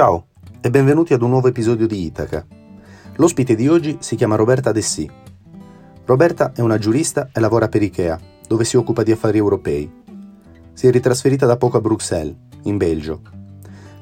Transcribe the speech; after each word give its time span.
Ciao 0.00 0.28
e 0.62 0.70
benvenuti 0.70 1.12
ad 1.12 1.20
un 1.20 1.28
nuovo 1.28 1.48
episodio 1.48 1.86
di 1.86 2.06
Itaca. 2.06 2.46
L'ospite 3.16 3.54
di 3.54 3.68
oggi 3.68 3.98
si 4.00 4.16
chiama 4.16 4.34
Roberta 4.34 4.72
Dessì. 4.72 5.06
Roberta 6.06 6.52
è 6.54 6.62
una 6.62 6.78
giurista 6.78 7.28
e 7.34 7.38
lavora 7.38 7.68
per 7.68 7.82
Ikea, 7.82 8.18
dove 8.48 8.64
si 8.64 8.78
occupa 8.78 9.02
di 9.02 9.12
affari 9.12 9.36
europei. 9.36 9.92
Si 10.72 10.86
è 10.86 10.90
ritrasferita 10.90 11.44
da 11.44 11.58
poco 11.58 11.76
a 11.76 11.80
Bruxelles, 11.82 12.34
in 12.62 12.78
Belgio. 12.78 13.20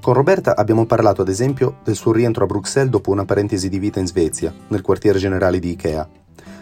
Con 0.01 0.15
Roberta 0.15 0.55
abbiamo 0.55 0.87
parlato 0.87 1.23
ad 1.23 1.29
esempio 1.29 1.79
del 1.83 1.97
suo 1.97 2.13
rientro 2.13 2.45
a 2.45 2.47
Bruxelles 2.47 2.93
dopo 2.93 3.11
una 3.11 3.25
parentesi 3.25 3.69
di 3.69 3.81
vita 3.81 3.99
in 3.99 4.07
Svezia, 4.07 4.55
nel 4.69 4.83
quartiere 4.83 5.19
generale 5.19 5.59
di 5.59 5.71
Ikea, 5.71 6.09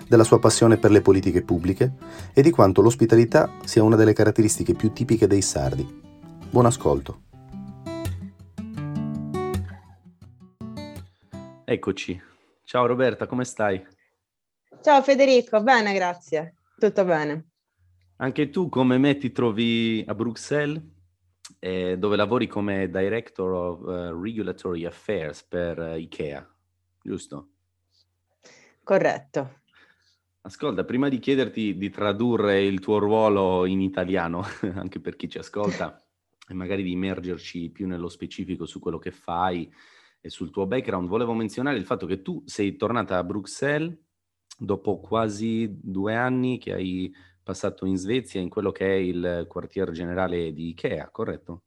della 0.09 0.25
sua 0.25 0.39
passione 0.39 0.79
per 0.79 0.91
le 0.91 1.03
politiche 1.03 1.43
pubbliche 1.43 1.93
e 2.32 2.41
di 2.41 2.50
quanto 2.50 2.80
l'ospitalità 2.80 3.50
sia 3.66 3.82
una 3.82 3.96
delle 3.96 4.14
caratteristiche 4.14 4.73
più 4.73 4.95
tipiche 4.95 5.27
dei 5.27 5.43
sardi. 5.43 5.87
Buon 6.48 6.64
ascolto. 6.64 7.25
Eccoci. 11.68 12.22
Ciao 12.62 12.86
Roberta, 12.86 13.26
come 13.26 13.44
stai? 13.44 13.84
Ciao 14.80 15.02
Federico, 15.02 15.61
bene, 15.64 15.94
grazie. 15.94 16.54
Tutto 16.79 17.04
bene. 17.04 17.48
Anche 18.18 18.50
tu, 18.50 18.68
come 18.68 18.98
me, 18.98 19.16
ti 19.16 19.32
trovi 19.32 20.04
a 20.06 20.14
Bruxelles, 20.14 20.80
eh, 21.58 21.98
dove 21.98 22.14
lavori 22.14 22.46
come 22.46 22.89
Director 22.89 23.50
of 23.50 23.80
uh, 23.80 24.22
Regulatory 24.22 24.84
Affairs 24.84 25.42
per 25.42 25.76
uh, 25.80 25.96
IKEA, 25.96 26.48
giusto? 27.02 27.48
Corretto. 28.84 29.62
Ascolta, 30.42 30.84
prima 30.84 31.08
di 31.08 31.18
chiederti 31.18 31.76
di 31.76 31.90
tradurre 31.90 32.62
il 32.62 32.78
tuo 32.78 32.98
ruolo 32.98 33.67
in 33.67 33.80
italiano, 33.80 34.44
anche 34.77 35.00
per 35.00 35.17
chi 35.17 35.28
ci 35.28 35.39
ascolta, 35.39 36.00
e 36.47 36.55
magari 36.55 36.84
di 36.84 36.92
immergerci 36.92 37.70
più 37.70 37.89
nello 37.89 38.08
specifico 38.08 38.67
su 38.67 38.78
quello 38.78 39.00
che 39.00 39.11
fai, 39.11 39.69
e 40.27 40.31
sul 40.31 40.51
tuo 40.51 40.67
background, 40.67 41.09
volevo 41.09 41.33
menzionare 41.33 41.79
il 41.79 41.85
fatto 41.85 42.05
che 42.05 42.21
tu 42.21 42.43
sei 42.45 42.77
tornata 42.77 43.17
a 43.17 43.25
Bruxelles 43.25 43.97
dopo 44.59 44.99
quasi 44.99 45.79
due 45.81 46.15
anni 46.15 46.59
che 46.59 46.73
hai 46.73 47.13
passato 47.43 47.87
in 47.87 47.97
Svezia, 47.97 48.41
in 48.41 48.49
quello 48.49 48.73
che 48.73 48.87
è 48.87 48.95
il 48.95 49.47
quartier 49.49 49.93
generale 49.93 50.53
di 50.53 50.69
Ikea, 50.71 51.11
corretto? 51.11 51.63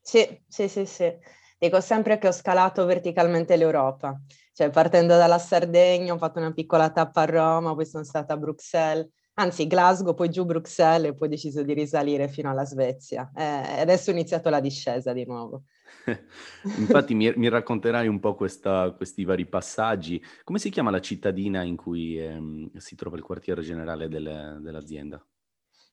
Sì, 0.00 0.42
sì, 0.46 0.68
sì, 0.68 0.84
sì. 0.84 1.10
Dico 1.58 1.80
sempre 1.80 2.18
che 2.18 2.28
ho 2.28 2.32
scalato 2.32 2.84
verticalmente 2.84 3.56
l'Europa, 3.56 4.20
cioè 4.52 4.68
partendo 4.68 5.16
dalla 5.16 5.38
Sardegna 5.38 6.12
ho 6.12 6.18
fatto 6.18 6.38
una 6.38 6.52
piccola 6.52 6.90
tappa 6.90 7.22
a 7.22 7.24
Roma, 7.24 7.74
poi 7.74 7.86
sono 7.86 8.04
stata 8.04 8.34
a 8.34 8.36
Bruxelles, 8.36 9.08
anzi 9.38 9.66
Glasgow, 9.66 10.14
poi 10.14 10.28
giù 10.28 10.44
Bruxelles 10.44 11.10
e 11.10 11.14
poi 11.14 11.28
ho 11.28 11.30
deciso 11.30 11.62
di 11.62 11.72
risalire 11.72 12.28
fino 12.28 12.50
alla 12.50 12.64
Svezia. 12.64 13.30
Eh, 13.34 13.80
adesso 13.80 14.10
ho 14.10 14.12
iniziato 14.12 14.50
la 14.50 14.60
discesa 14.60 15.12
di 15.12 15.24
nuovo. 15.24 15.64
Infatti 16.78 17.14
mi, 17.14 17.32
mi, 17.36 17.48
racconterai 17.48 18.08
un 18.08 18.20
po' 18.20 18.34
questa, 18.34 18.92
questi 18.92 19.24
vari 19.24 19.46
passaggi. 19.46 20.22
Come 20.44 20.58
si 20.58 20.70
chiama 20.70 20.90
la 20.90 21.00
cittadina 21.00 21.62
in 21.62 21.76
cui 21.76 22.18
ehm, 22.18 22.76
si 22.76 22.94
trova 22.94 23.16
il 23.16 23.22
quartiere 23.22 23.62
generale 23.62 24.08
del, 24.08 24.58
dell'azienda? 24.60 25.24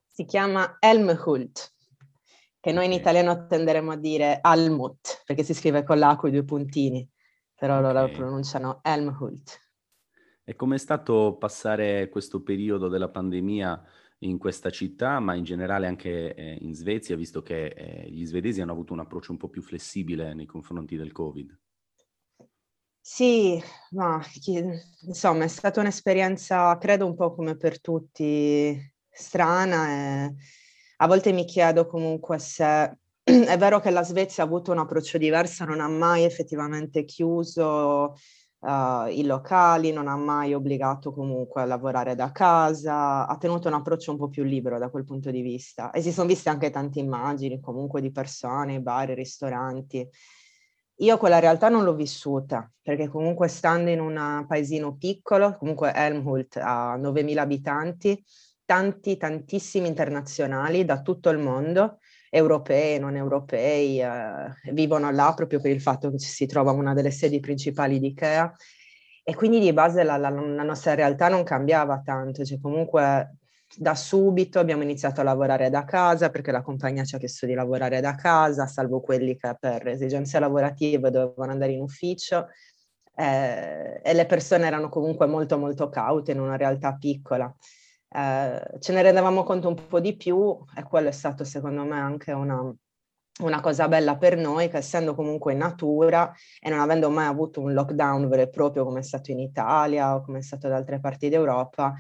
Si 0.08 0.26
chiama 0.26 0.78
Elmhult, 0.80 1.74
che 2.60 2.72
noi 2.72 2.86
in 2.86 2.92
italiano 2.92 3.48
tenderemo 3.48 3.92
a 3.92 3.98
dire 3.98 4.40
Almut, 4.42 5.24
perché 5.26 5.44
si 5.44 5.54
scrive 5.54 5.84
con 5.84 5.98
l'A 5.98 6.16
con 6.16 6.30
i 6.30 6.34
due 6.34 6.44
puntini, 6.44 7.08
però 7.56 7.80
okay. 7.80 7.94
loro 7.94 8.12
pronunciano 8.12 8.80
Elmhult. 8.84 9.63
E 10.46 10.56
com'è 10.56 10.78
stato 10.78 11.38
passare 11.40 12.10
questo 12.10 12.42
periodo 12.42 12.90
della 12.90 13.10
pandemia 13.10 13.82
in 14.20 14.38
questa 14.38 14.70
città, 14.70 15.20
ma 15.20 15.36
in 15.36 15.44
generale 15.44 15.88
anche 15.88 16.34
eh, 16.34 16.58
in 16.62 16.74
Svezia, 16.74 17.16
visto 17.16 17.42
che 17.42 17.68
eh, 17.68 18.10
gli 18.10 18.26
svedesi 18.26 18.62
hanno 18.62 18.72
avuto 18.72 18.94
un 18.94 19.00
approccio 19.00 19.32
un 19.32 19.38
po' 19.38 19.50
più 19.50 19.62
flessibile 19.62 20.34
nei 20.34 20.46
confronti 20.46 20.98
del 20.98 21.12
Covid? 21.12 21.58
Sì, 23.00 23.62
ma 23.92 24.22
insomma 25.02 25.44
è 25.44 25.48
stata 25.50 25.82
un'esperienza, 25.82 26.78
credo 26.78 27.06
un 27.06 27.16
po' 27.16 27.34
come 27.34 27.58
per 27.58 27.82
tutti, 27.82 28.78
strana 29.10 29.90
e 29.90 30.36
a 30.98 31.08
volte 31.08 31.34
mi 31.34 31.44
chiedo 31.44 31.86
comunque 31.86 32.40
se 32.40 32.64
è 33.24 33.58
vero 33.58 33.82
che 33.82 33.90
la 33.90 34.04
Svezia 34.04 34.44
ha 34.44 34.46
avuto 34.46 34.72
un 34.72 34.80
approccio 34.80 35.18
diverso, 35.18 35.66
non 35.66 35.82
ha 35.82 35.90
mai 35.90 36.24
effettivamente 36.24 37.04
chiuso 37.04 38.16
uh, 38.64 39.08
i 39.08 39.24
locali, 39.26 39.92
non 39.92 40.08
ha 40.08 40.16
mai 40.16 40.54
obbligato 40.54 41.12
comunque 41.14 41.62
a 41.62 41.66
lavorare 41.66 42.16
da 42.16 42.32
casa, 42.32 43.28
ha 43.28 43.38
tenuto 43.38 43.68
un 43.68 43.76
approccio 43.76 44.12
un 44.12 44.18
po' 44.18 44.30
più 44.30 44.44
libero 44.44 44.80
da 44.80 44.90
quel 44.90 45.04
punto 45.04 45.30
di 45.30 45.42
vista. 45.42 45.92
E 45.92 46.02
si 46.02 46.12
sono 46.12 46.28
viste 46.28 46.50
anche 46.50 46.70
tante 46.70 47.00
immagini 47.00 47.60
comunque 47.60 48.02
di 48.02 48.12
persone, 48.12 48.82
bar, 48.82 49.10
ristoranti. 49.10 50.08
Io 50.98 51.18
quella 51.18 51.40
realtà 51.40 51.70
non 51.70 51.84
l'ho 51.84 51.96
vissuta, 51.96 52.72
perché 52.82 53.08
comunque 53.10 53.48
stando 53.48 53.90
in 53.90 54.00
un 54.00 54.46
paesino 54.48 54.96
piccolo, 54.96 55.58
comunque 55.58 55.92
Helmhult 55.94 56.58
ha 56.58 56.96
9.000 56.98 57.38
abitanti, 57.38 58.24
tanti, 58.64 59.18
tantissimi 59.18 59.88
internazionali 59.88 60.86
da 60.86 61.02
tutto 61.02 61.30
il 61.30 61.40
mondo, 61.40 61.98
europei 62.36 62.98
non 62.98 63.16
europei, 63.16 64.02
eh, 64.02 64.72
vivono 64.72 65.12
là 65.12 65.34
proprio 65.36 65.60
per 65.60 65.70
il 65.70 65.82
fatto 65.82 66.10
che 66.10 66.18
si 66.18 66.48
trova 66.48 66.72
una 66.72 66.96
delle 66.96 67.12
sedi 67.12 67.40
principali 67.40 68.00
di 68.00 68.08
Ikea. 68.08 68.52
E 69.24 69.36
quindi 69.36 69.60
di 69.60 69.72
base 69.72 70.04
la, 70.04 70.18
la, 70.18 70.30
la 70.30 70.64
nostra 70.64 70.96
realtà 70.96 71.30
non 71.30 71.44
cambiava 71.44 72.02
tanto, 72.04 72.44
cioè 72.44 72.60
comunque 72.60 73.38
da 73.76 73.96
subito 73.96 74.60
abbiamo 74.60 74.84
iniziato 74.84 75.22
a 75.22 75.24
lavorare 75.24 75.70
da 75.70 75.86
casa 75.86 76.30
perché 76.30 76.52
la 76.52 76.62
compagnia 76.62 77.04
ci 77.06 77.16
ha 77.16 77.20
chiesto 77.20 77.46
di 77.46 77.54
lavorare 77.54 78.02
da 78.02 78.16
casa, 78.16 78.66
salvo 78.66 79.00
quelli 79.00 79.38
che 79.38 79.56
per 79.60 79.88
esigenze 79.88 80.40
lavorative 80.40 81.12
dovevano 81.12 81.52
andare 81.52 81.74
in 81.74 81.82
ufficio. 81.82 82.48
Eh, 83.16 84.02
e 84.04 84.14
le 84.14 84.26
persone 84.26 84.66
erano 84.66 84.90
comunque 84.90 85.28
molto 85.28 85.60
molto 85.60 85.88
caute 85.88 86.32
in 86.32 86.40
una 86.40 86.58
realtà 86.58 86.96
piccola 86.96 87.56
eh, 88.14 88.80
ce 88.80 88.94
ne 88.94 89.02
rendevamo 89.02 89.44
conto 89.44 89.68
un 89.68 89.88
po' 89.88 90.00
di 90.00 90.16
più 90.16 90.58
e 90.76 90.84
quello 90.84 91.10
è 91.10 91.12
stato 91.12 91.44
secondo 91.44 91.84
me 91.84 92.00
anche 92.00 92.32
una, 92.32 92.74
una 93.42 93.62
cosa 93.62 93.88
bella 93.88 94.18
per 94.18 94.38
noi 94.38 94.70
che 94.70 94.78
essendo 94.78 95.16
comunque 95.16 95.54
in 95.54 95.60
natura 95.60 96.32
e 96.62 96.70
non 96.70 96.80
avendo 96.80 97.10
mai 97.10 97.26
avuto 97.26 97.62
un 97.62 97.74
lockdown 97.74 98.28
vero 98.30 98.44
e 98.44 98.50
proprio 98.50 98.84
come 98.86 99.00
è 99.00 99.04
stato 99.04 99.32
in 99.32 99.40
Italia 99.40 100.16
o 100.16 100.22
come 100.22 100.40
è 100.40 100.42
stato 100.42 100.68
da 100.68 100.76
altre 100.76 101.00
parti 101.00 101.30
d'Europa, 101.30 101.96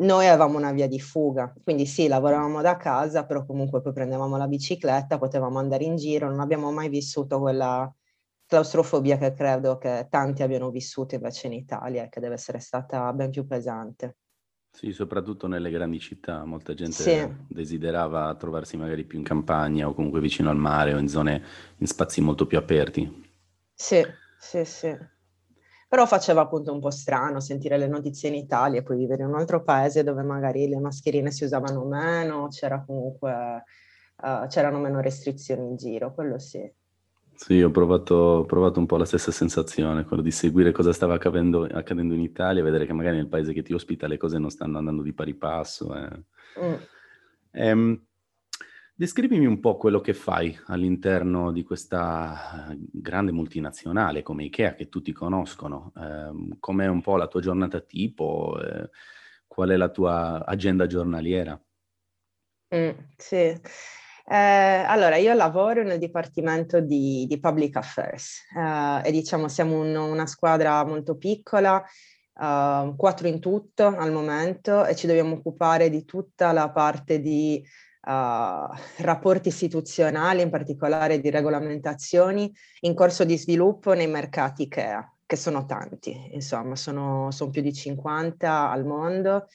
noi 0.00 0.26
avevamo 0.28 0.58
una 0.58 0.72
via 0.72 0.86
di 0.86 1.00
fuga, 1.00 1.52
quindi 1.64 1.86
sì, 1.86 2.06
lavoravamo 2.06 2.60
da 2.60 2.76
casa, 2.76 3.24
però 3.24 3.44
comunque 3.44 3.80
poi 3.80 3.92
prendevamo 3.92 4.36
la 4.36 4.46
bicicletta, 4.46 5.18
potevamo 5.18 5.58
andare 5.58 5.84
in 5.84 5.96
giro, 5.96 6.28
non 6.28 6.40
abbiamo 6.40 6.70
mai 6.70 6.88
vissuto 6.88 7.40
quella 7.40 7.92
claustrofobia 8.46 9.18
che 9.18 9.32
credo 9.32 9.76
che 9.78 10.06
tanti 10.08 10.42
abbiano 10.42 10.70
vissuto 10.70 11.14
invece 11.14 11.48
in 11.48 11.54
Italia 11.54 12.04
e 12.04 12.08
che 12.08 12.20
deve 12.20 12.34
essere 12.34 12.60
stata 12.60 13.12
ben 13.12 13.30
più 13.30 13.46
pesante. 13.46 14.16
Sì, 14.78 14.92
soprattutto 14.92 15.48
nelle 15.48 15.70
grandi 15.70 15.98
città, 15.98 16.44
molta 16.44 16.72
gente 16.72 16.92
sì. 16.92 17.28
desiderava 17.48 18.32
trovarsi 18.36 18.76
magari 18.76 19.02
più 19.02 19.18
in 19.18 19.24
campagna 19.24 19.88
o 19.88 19.92
comunque 19.92 20.20
vicino 20.20 20.50
al 20.50 20.56
mare 20.56 20.94
o 20.94 20.98
in 20.98 21.08
zone, 21.08 21.42
in 21.78 21.86
spazi 21.88 22.20
molto 22.20 22.46
più 22.46 22.58
aperti. 22.58 23.28
Sì, 23.74 24.06
sì, 24.38 24.64
sì. 24.64 24.96
Però 25.88 26.06
faceva 26.06 26.42
appunto 26.42 26.72
un 26.72 26.78
po' 26.78 26.92
strano 26.92 27.40
sentire 27.40 27.76
le 27.76 27.88
notizie 27.88 28.28
in 28.28 28.36
Italia 28.36 28.78
e 28.78 28.82
poi 28.84 28.98
vivere 28.98 29.24
in 29.24 29.30
un 29.30 29.34
altro 29.34 29.64
paese 29.64 30.04
dove 30.04 30.22
magari 30.22 30.68
le 30.68 30.78
mascherine 30.78 31.32
si 31.32 31.42
usavano 31.42 31.84
meno, 31.84 32.46
c'era 32.46 32.80
comunque, 32.80 33.64
uh, 34.22 34.46
c'erano 34.46 34.78
meno 34.78 35.00
restrizioni 35.00 35.66
in 35.66 35.76
giro, 35.76 36.14
quello 36.14 36.38
sì. 36.38 36.72
Sì, 37.40 37.62
ho 37.62 37.70
provato, 37.70 38.14
ho 38.16 38.44
provato 38.46 38.80
un 38.80 38.86
po' 38.86 38.96
la 38.96 39.04
stessa 39.04 39.30
sensazione, 39.30 40.04
quello 40.04 40.24
di 40.24 40.32
seguire 40.32 40.72
cosa 40.72 40.92
stava 40.92 41.14
accadendo, 41.14 41.62
accadendo 41.62 42.12
in 42.12 42.20
Italia, 42.20 42.64
vedere 42.64 42.84
che 42.84 42.92
magari 42.92 43.14
nel 43.14 43.28
paese 43.28 43.52
che 43.52 43.62
ti 43.62 43.72
ospita 43.72 44.08
le 44.08 44.16
cose 44.16 44.38
non 44.38 44.50
stanno 44.50 44.76
andando 44.76 45.02
di 45.02 45.12
pari 45.12 45.34
passo. 45.34 45.94
Eh. 45.94 46.24
Mm. 46.60 46.74
Ehm, 47.52 48.06
descrivimi 48.92 49.46
un 49.46 49.60
po' 49.60 49.76
quello 49.76 50.00
che 50.00 50.14
fai 50.14 50.58
all'interno 50.66 51.52
di 51.52 51.62
questa 51.62 52.76
grande 52.76 53.30
multinazionale 53.30 54.24
come 54.24 54.42
IKEA 54.42 54.74
che 54.74 54.88
tutti 54.88 55.12
conoscono. 55.12 55.92
Eh, 55.96 56.56
com'è 56.58 56.88
un 56.88 57.00
po' 57.02 57.16
la 57.16 57.28
tua 57.28 57.40
giornata 57.40 57.78
tipo? 57.78 58.60
Eh, 58.60 58.90
qual 59.46 59.68
è 59.68 59.76
la 59.76 59.90
tua 59.90 60.44
agenda 60.44 60.88
giornaliera? 60.88 61.56
Mm, 62.74 62.90
sì. 63.16 63.60
Eh, 64.30 64.36
allora, 64.36 65.16
io 65.16 65.32
lavoro 65.32 65.82
nel 65.82 65.98
Dipartimento 65.98 66.80
di, 66.80 67.24
di 67.26 67.40
Public 67.40 67.76
Affairs 67.76 68.42
eh, 68.54 69.08
e 69.08 69.10
diciamo 69.10 69.48
siamo 69.48 69.80
un, 69.80 69.96
una 69.96 70.26
squadra 70.26 70.84
molto 70.84 71.16
piccola, 71.16 71.82
uh, 72.34 72.94
quattro 72.94 73.26
in 73.26 73.40
tutto 73.40 73.86
al 73.86 74.12
momento 74.12 74.84
e 74.84 74.94
ci 74.94 75.06
dobbiamo 75.06 75.36
occupare 75.36 75.88
di 75.88 76.04
tutta 76.04 76.52
la 76.52 76.70
parte 76.70 77.20
di 77.20 77.62
uh, 78.02 78.76
rapporti 78.98 79.48
istituzionali, 79.48 80.42
in 80.42 80.50
particolare 80.50 81.20
di 81.20 81.30
regolamentazioni 81.30 82.52
in 82.80 82.94
corso 82.94 83.24
di 83.24 83.38
sviluppo 83.38 83.94
nei 83.94 84.08
mercati 84.08 84.64
IKEA, 84.64 85.10
che 85.24 85.36
sono 85.36 85.64
tanti, 85.64 86.34
insomma, 86.34 86.76
sono, 86.76 87.30
sono 87.30 87.50
più 87.50 87.62
di 87.62 87.72
50 87.72 88.70
al 88.70 88.84
mondo 88.84 89.46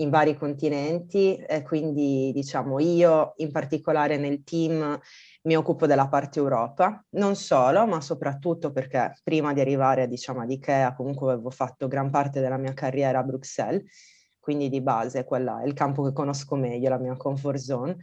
in 0.00 0.10
vari 0.10 0.36
continenti 0.36 1.36
e 1.36 1.62
quindi 1.62 2.30
diciamo 2.32 2.78
io 2.78 3.32
in 3.36 3.50
particolare 3.50 4.16
nel 4.16 4.44
team 4.44 4.98
mi 5.42 5.56
occupo 5.56 5.86
della 5.86 6.08
parte 6.08 6.38
Europa, 6.38 7.04
non 7.10 7.34
solo, 7.34 7.86
ma 7.86 8.00
soprattutto 8.00 8.70
perché 8.70 9.18
prima 9.22 9.52
di 9.52 9.60
arrivare 9.60 10.06
diciamo 10.06 10.42
ad 10.42 10.50
Ikea 10.50 10.94
comunque 10.94 11.32
avevo 11.32 11.50
fatto 11.50 11.88
gran 11.88 12.10
parte 12.10 12.40
della 12.40 12.58
mia 12.58 12.74
carriera 12.74 13.20
a 13.20 13.22
Bruxelles, 13.22 13.82
quindi 14.38 14.68
di 14.68 14.80
base 14.80 15.24
quella 15.24 15.62
è 15.62 15.66
il 15.66 15.74
campo 15.74 16.02
che 16.04 16.12
conosco 16.12 16.54
meglio, 16.54 16.88
la 16.88 16.98
mia 16.98 17.16
comfort 17.16 17.58
zone. 17.58 17.96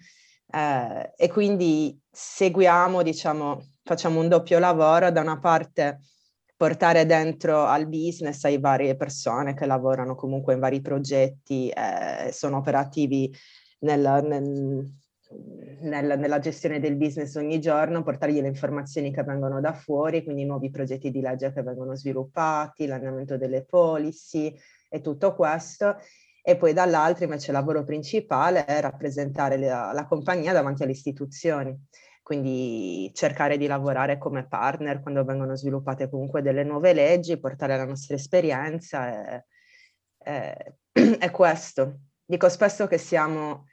Eh, 0.51 1.13
e 1.15 1.29
quindi 1.29 1.99
seguiamo, 2.11 3.01
diciamo, 3.01 3.61
facciamo 3.83 4.19
un 4.19 4.27
doppio 4.27 4.59
lavoro, 4.59 5.11
da 5.11 5.21
una 5.21 5.39
parte 5.39 6.01
portare 6.57 7.05
dentro 7.05 7.65
al 7.65 7.87
business 7.87 8.43
ai 8.45 8.59
varie 8.59 8.95
persone 8.95 9.53
che 9.53 9.65
lavorano 9.65 10.15
comunque 10.15 10.53
in 10.53 10.59
vari 10.59 10.81
progetti, 10.81 11.69
eh, 11.69 12.31
sono 12.31 12.57
operativi 12.57 13.33
nel, 13.79 14.23
nel, 14.25 14.93
nel, 15.81 16.19
nella 16.19 16.39
gestione 16.39 16.79
del 16.79 16.95
business 16.95 17.35
ogni 17.35 17.59
giorno, 17.59 18.03
portargli 18.03 18.39
le 18.39 18.47
informazioni 18.47 19.11
che 19.11 19.23
vengono 19.23 19.59
da 19.59 19.73
fuori, 19.73 20.23
quindi 20.23 20.45
nuovi 20.45 20.69
progetti 20.69 21.11
di 21.11 21.19
legge 21.19 21.51
che 21.51 21.61
vengono 21.61 21.95
sviluppati, 21.95 22.85
l'andamento 22.85 23.37
delle 23.37 23.65
policy 23.65 24.55
e 24.89 25.01
tutto 25.01 25.35
questo. 25.35 25.97
E 26.47 26.57
poi 26.57 26.73
dall'altro 26.73 27.23
invece 27.23 27.47
il 27.47 27.57
lavoro 27.57 27.83
principale 27.83 28.65
è 28.65 28.79
rappresentare 28.79 29.57
la, 29.57 29.91
la 29.91 30.05
compagnia 30.05 30.53
davanti 30.53 30.83
alle 30.83 30.91
istituzioni 30.91 31.75
quindi 32.25 33.11
cercare 33.13 33.55
di 33.55 33.67
lavorare 33.67 34.17
come 34.17 34.47
partner 34.47 34.99
quando 34.99 35.23
vengono 35.23 35.55
sviluppate 35.55 36.09
comunque 36.09 36.41
delle 36.41 36.63
nuove 36.63 36.91
leggi, 36.91 37.39
portare 37.39 37.77
la 37.77 37.85
nostra 37.85 38.15
esperienza 38.15 39.05
è, 39.07 39.45
è, 40.17 40.73
è 41.19 41.29
questo. 41.29 41.99
Dico 42.25 42.49
spesso 42.49 42.87
che 42.87 42.97
siamo 42.97 43.67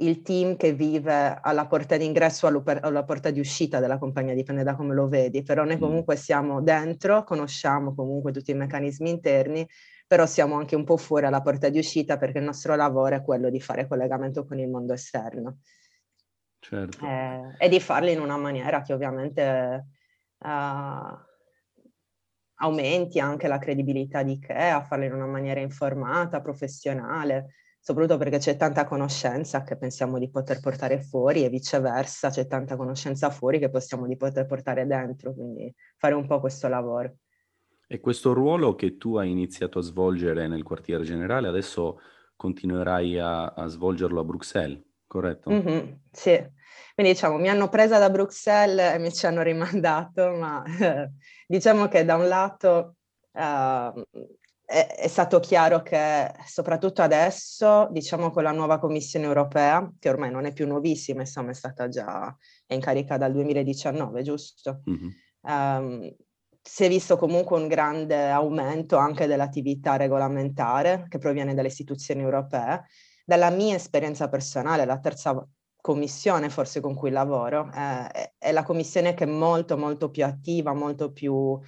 il 0.00 0.20
team 0.20 0.56
che 0.56 0.74
vive 0.74 1.38
alla 1.40 1.66
porta 1.66 1.96
d'ingresso 1.96 2.46
o 2.46 2.62
alla 2.82 3.04
porta 3.04 3.30
di 3.30 3.40
uscita 3.40 3.80
della 3.80 3.96
compagnia, 3.96 4.34
dipende 4.34 4.64
da 4.64 4.76
come 4.76 4.92
lo 4.92 5.08
vedi, 5.08 5.42
però 5.42 5.64
noi 5.64 5.76
mm. 5.76 5.80
comunque 5.80 6.16
siamo 6.16 6.60
dentro, 6.60 7.24
conosciamo 7.24 7.94
comunque 7.94 8.32
tutti 8.32 8.50
i 8.50 8.54
meccanismi 8.54 9.08
interni, 9.08 9.66
però 10.06 10.26
siamo 10.26 10.56
anche 10.56 10.76
un 10.76 10.84
po' 10.84 10.98
fuori 10.98 11.24
alla 11.24 11.40
porta 11.40 11.70
di 11.70 11.78
uscita 11.78 12.18
perché 12.18 12.36
il 12.36 12.44
nostro 12.44 12.76
lavoro 12.76 13.14
è 13.14 13.22
quello 13.22 13.48
di 13.48 13.62
fare 13.62 13.88
collegamento 13.88 14.44
con 14.44 14.58
il 14.58 14.68
mondo 14.68 14.92
esterno. 14.92 15.60
Certo. 16.64 17.04
Eh, 17.04 17.54
e 17.58 17.68
di 17.68 17.78
farli 17.78 18.12
in 18.12 18.20
una 18.20 18.38
maniera 18.38 18.80
che 18.80 18.94
ovviamente 18.94 19.86
uh, 20.38 20.48
aumenti 22.54 23.20
anche 23.20 23.48
la 23.48 23.58
credibilità 23.58 24.22
di 24.22 24.32
Ikea, 24.32 24.82
farli 24.82 25.04
in 25.04 25.12
una 25.12 25.26
maniera 25.26 25.60
informata, 25.60 26.40
professionale, 26.40 27.56
soprattutto 27.78 28.16
perché 28.16 28.38
c'è 28.38 28.56
tanta 28.56 28.86
conoscenza 28.86 29.62
che 29.62 29.76
pensiamo 29.76 30.18
di 30.18 30.30
poter 30.30 30.60
portare 30.60 31.02
fuori 31.02 31.44
e 31.44 31.50
viceversa 31.50 32.30
c'è 32.30 32.46
tanta 32.46 32.76
conoscenza 32.76 33.28
fuori 33.28 33.58
che 33.58 33.68
possiamo 33.68 34.06
di 34.06 34.16
poter 34.16 34.46
portare 34.46 34.86
dentro, 34.86 35.34
quindi 35.34 35.70
fare 35.98 36.14
un 36.14 36.26
po' 36.26 36.40
questo 36.40 36.66
lavoro. 36.68 37.16
E 37.86 38.00
questo 38.00 38.32
ruolo 38.32 38.74
che 38.74 38.96
tu 38.96 39.16
hai 39.16 39.30
iniziato 39.30 39.80
a 39.80 39.82
svolgere 39.82 40.48
nel 40.48 40.62
quartiere 40.62 41.04
generale, 41.04 41.46
adesso 41.46 42.00
continuerai 42.36 43.18
a, 43.18 43.48
a 43.48 43.66
svolgerlo 43.66 44.20
a 44.20 44.24
Bruxelles? 44.24 44.80
Corretto? 45.14 45.50
Mm-hmm, 45.50 45.92
sì, 46.10 46.36
quindi 46.94 47.12
diciamo 47.12 47.36
mi 47.36 47.48
hanno 47.48 47.68
presa 47.68 47.98
da 47.98 48.10
Bruxelles 48.10 48.94
e 48.94 48.98
mi 48.98 49.12
ci 49.12 49.26
hanno 49.26 49.42
rimandato, 49.42 50.32
ma 50.32 50.64
eh, 50.64 51.10
diciamo 51.46 51.86
che 51.86 52.04
da 52.04 52.16
un 52.16 52.26
lato 52.26 52.96
uh, 53.32 54.02
è, 54.64 54.86
è, 54.98 55.06
stato 55.06 55.38
chiaro 55.38 55.82
che 55.82 56.32
soprattutto 56.46 57.02
adesso, 57.02 57.88
diciamo 57.92 58.30
con 58.30 58.42
la 58.42 58.50
nuova 58.50 58.80
Commissione 58.80 59.26
europea, 59.26 59.88
che 60.00 60.08
ormai 60.08 60.32
non 60.32 60.46
è 60.46 60.52
più 60.52 60.66
nuovissima, 60.66 61.20
insomma 61.20 61.50
è 61.50 61.54
stata 61.54 61.88
già 61.88 62.36
in 62.68 62.80
carica 62.80 63.16
dal 63.16 63.32
2019, 63.32 64.22
giusto? 64.22 64.82
Mm-hmm. 64.90 65.08
Um, 65.42 66.14
si 66.66 66.84
è 66.84 66.88
visto 66.88 67.18
comunque 67.18 67.60
un 67.60 67.68
grande 67.68 68.30
aumento 68.30 68.96
anche 68.96 69.26
dell'attività 69.26 69.96
regolamentare 69.96 71.04
che 71.10 71.18
proviene 71.18 71.52
dalle 71.52 71.68
istituzioni 71.68 72.22
europee 72.22 72.84
dalla 73.24 73.50
mia 73.50 73.74
esperienza 73.74 74.28
personale, 74.28 74.84
la 74.84 74.98
terza 74.98 75.46
commissione 75.80 76.50
forse 76.50 76.80
con 76.80 76.94
cui 76.94 77.10
lavoro, 77.10 77.70
eh, 77.74 78.34
è 78.38 78.52
la 78.52 78.62
commissione 78.62 79.14
che 79.14 79.24
è 79.24 79.26
molto 79.26 79.76
molto 79.76 80.10
più 80.10 80.24
attiva, 80.24 80.72
molto 80.72 81.12
più 81.12 81.60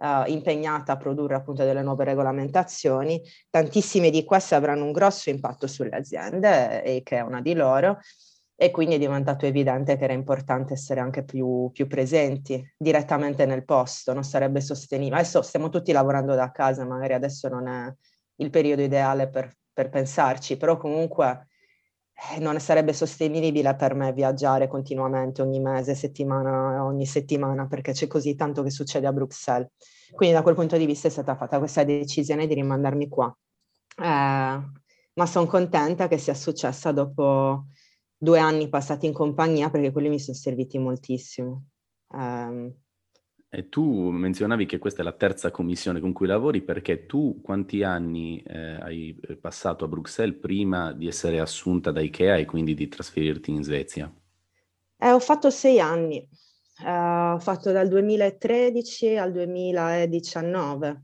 Uh, 0.00 0.26
impegnata 0.30 0.92
a 0.92 0.96
produrre 0.96 1.34
appunto 1.34 1.62
delle 1.62 1.82
nuove 1.82 2.04
regolamentazioni. 2.04 3.20
Tantissime 3.50 4.08
di 4.08 4.24
queste 4.24 4.54
avranno 4.54 4.86
un 4.86 4.92
grosso 4.92 5.28
impatto 5.28 5.66
sulle 5.66 5.94
aziende 5.94 6.82
e 6.82 7.02
che 7.02 7.18
è 7.18 7.20
una 7.20 7.42
di 7.42 7.52
loro 7.52 7.98
e 8.56 8.70
quindi 8.70 8.94
è 8.94 8.98
diventato 8.98 9.44
evidente 9.44 9.98
che 9.98 10.04
era 10.04 10.14
importante 10.14 10.72
essere 10.72 11.00
anche 11.00 11.22
più, 11.22 11.68
più 11.70 11.86
presenti 11.86 12.66
direttamente 12.78 13.44
nel 13.44 13.66
posto, 13.66 14.14
non 14.14 14.24
sarebbe 14.24 14.62
sostenibile. 14.62 15.16
Adesso 15.16 15.42
stiamo 15.42 15.68
tutti 15.68 15.92
lavorando 15.92 16.34
da 16.34 16.50
casa, 16.50 16.86
magari 16.86 17.12
adesso 17.12 17.48
non 17.48 17.68
è 17.68 17.94
il 18.36 18.48
periodo 18.48 18.80
ideale 18.80 19.28
per 19.28 19.54
per 19.80 19.88
pensarci, 19.88 20.58
però 20.58 20.76
comunque 20.76 21.48
eh, 22.34 22.38
non 22.38 22.58
sarebbe 22.60 22.92
sostenibile 22.92 23.74
per 23.76 23.94
me 23.94 24.12
viaggiare 24.12 24.68
continuamente 24.68 25.40
ogni 25.40 25.58
mese, 25.58 25.94
settimana, 25.94 26.84
ogni 26.84 27.06
settimana, 27.06 27.66
perché 27.66 27.92
c'è 27.92 28.06
così 28.06 28.34
tanto 28.34 28.62
che 28.62 28.70
succede 28.70 29.06
a 29.06 29.12
Bruxelles. 29.12 29.70
Quindi 30.12 30.34
da 30.34 30.42
quel 30.42 30.54
punto 30.54 30.76
di 30.76 30.84
vista 30.84 31.08
è 31.08 31.10
stata 31.10 31.34
fatta 31.34 31.58
questa 31.58 31.82
decisione 31.82 32.46
di 32.46 32.52
rimandarmi 32.54 33.08
qua. 33.08 33.34
Eh, 33.96 34.04
ma 34.04 35.26
sono 35.26 35.46
contenta 35.46 36.08
che 36.08 36.18
sia 36.18 36.34
successa 36.34 36.92
dopo 36.92 37.64
due 38.16 38.38
anni 38.38 38.68
passati 38.68 39.06
in 39.06 39.14
compagnia, 39.14 39.70
perché 39.70 39.92
quelli 39.92 40.10
mi 40.10 40.20
sono 40.20 40.36
serviti 40.36 40.78
moltissimo. 40.78 41.68
Eh, 42.12 42.74
e 43.52 43.68
tu 43.68 44.10
menzionavi 44.10 44.64
che 44.64 44.78
questa 44.78 45.00
è 45.00 45.04
la 45.04 45.12
terza 45.12 45.50
commissione 45.50 45.98
con 45.98 46.12
cui 46.12 46.28
lavori 46.28 46.62
perché 46.62 47.06
tu 47.06 47.40
quanti 47.42 47.82
anni 47.82 48.40
eh, 48.46 48.76
hai 48.80 49.20
passato 49.40 49.84
a 49.84 49.88
Bruxelles 49.88 50.38
prima 50.38 50.92
di 50.92 51.08
essere 51.08 51.40
assunta 51.40 51.90
da 51.90 52.00
Ikea 52.00 52.36
e 52.36 52.44
quindi 52.44 52.74
di 52.74 52.86
trasferirti 52.86 53.50
in 53.50 53.64
Svezia? 53.64 54.12
Eh, 54.96 55.10
ho 55.10 55.18
fatto 55.18 55.50
sei 55.50 55.80
anni, 55.80 56.24
uh, 56.84 57.32
ho 57.34 57.38
fatto 57.40 57.72
dal 57.72 57.88
2013 57.88 59.16
al 59.16 59.32
2019, 59.32 61.02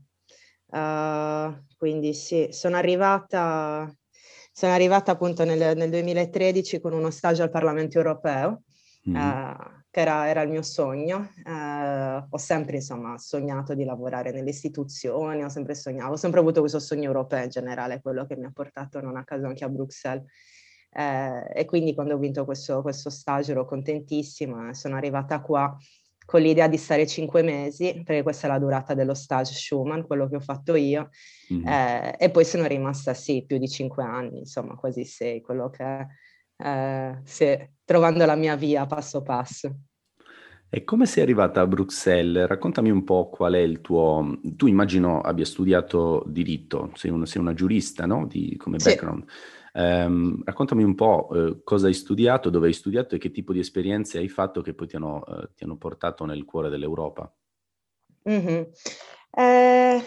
uh, 0.67 0.77
eh, 0.77 1.63
quindi 1.77 2.13
sì, 2.13 2.47
sono 2.51 2.77
arrivata, 2.77 3.93
sono 4.53 4.71
arrivata 4.71 5.11
appunto 5.11 5.43
nel, 5.43 5.75
nel 5.75 5.89
2013 5.89 6.79
con 6.79 6.93
uno 6.93 7.09
stage 7.09 7.41
al 7.41 7.49
Parlamento 7.49 7.97
europeo. 7.97 8.61
Mm. 9.09 9.15
Uh, 9.15 9.77
che 9.97 10.03
era, 10.03 10.27
era 10.27 10.41
il 10.43 10.49
mio 10.49 10.61
sogno. 10.61 11.31
Eh, 11.43 12.25
ho 12.29 12.37
sempre 12.37 12.75
insomma 12.75 13.17
sognato 13.17 13.73
di 13.73 13.83
lavorare 13.83 14.31
nelle 14.31 14.51
istituzioni, 14.51 15.43
ho 15.43 15.49
sempre 15.49 15.73
sognato, 15.73 16.11
ho 16.11 16.15
sempre 16.15 16.39
avuto 16.39 16.59
questo 16.59 16.79
sogno 16.79 17.05
europeo 17.05 17.43
in 17.43 17.49
generale, 17.49 17.99
quello 17.99 18.27
che 18.27 18.37
mi 18.37 18.45
ha 18.45 18.51
portato 18.53 19.01
non 19.01 19.17
a 19.17 19.23
caso 19.23 19.47
anche 19.47 19.65
a 19.65 19.69
Bruxelles. 19.69 20.23
Eh, 20.91 21.47
e 21.51 21.65
quindi 21.65 21.95
quando 21.95 22.13
ho 22.13 22.17
vinto 22.17 22.45
questo, 22.45 22.83
questo 22.83 23.09
stage 23.09 23.51
ero 23.51 23.65
contentissima, 23.65 24.71
sono 24.75 24.95
arrivata 24.95 25.41
qua 25.41 25.75
con 26.25 26.41
l'idea 26.41 26.67
di 26.67 26.77
stare 26.77 27.07
cinque 27.07 27.41
mesi, 27.41 28.03
perché 28.05 28.21
questa 28.21 28.47
è 28.47 28.49
la 28.51 28.59
durata 28.59 28.93
dello 28.93 29.15
stage 29.15 29.53
Schumann, 29.53 30.01
quello 30.01 30.27
che 30.27 30.35
ho 30.35 30.41
fatto 30.41 30.75
io, 30.75 31.09
mm-hmm. 31.51 31.67
eh, 31.67 32.15
e 32.19 32.29
poi 32.29 32.45
sono 32.45 32.65
rimasta 32.67 33.13
sì, 33.13 33.45
più 33.47 33.57
di 33.57 33.67
cinque 33.67 34.03
anni, 34.03 34.39
insomma 34.39 34.75
quasi 34.75 35.05
sei, 35.05 35.41
quello 35.41 35.69
che 35.69 36.07
eh, 36.57 37.21
sì, 37.23 37.69
trovando 37.85 38.25
la 38.25 38.35
mia 38.35 38.55
via 38.55 38.85
passo 38.85 39.21
passo. 39.21 39.75
E 40.69 40.83
come 40.83 41.05
sei 41.05 41.23
arrivata 41.23 41.61
a 41.61 41.67
Bruxelles? 41.67 42.45
Raccontami 42.45 42.89
un 42.89 43.03
po' 43.03 43.29
qual 43.29 43.53
è 43.53 43.59
il 43.59 43.79
tuo... 43.79 44.37
Tu 44.41 44.67
immagino 44.67 45.21
abbia 45.21 45.45
studiato 45.45 46.23
diritto, 46.27 46.91
sei, 46.95 47.09
un, 47.09 47.25
sei 47.25 47.41
una 47.41 47.53
giurista, 47.53 48.05
no? 48.05 48.27
Di, 48.27 48.57
come 48.57 48.77
background. 48.77 49.23
Sì. 49.27 49.35
Um, 49.79 50.41
raccontami 50.43 50.83
un 50.83 50.95
po' 50.95 51.27
uh, 51.29 51.61
cosa 51.63 51.87
hai 51.87 51.93
studiato, 51.93 52.49
dove 52.49 52.67
hai 52.67 52.73
studiato 52.73 53.15
e 53.15 53.17
che 53.17 53.31
tipo 53.31 53.53
di 53.53 53.59
esperienze 53.59 54.17
hai 54.17 54.27
fatto 54.27 54.61
che 54.61 54.73
poi 54.73 54.87
ti 54.87 54.95
hanno, 54.95 55.23
uh, 55.25 55.47
ti 55.55 55.63
hanno 55.63 55.77
portato 55.77 56.25
nel 56.25 56.43
cuore 56.45 56.69
dell'Europa. 56.69 57.31
Mm-hmm. 58.29 58.63
Eh, 59.31 60.03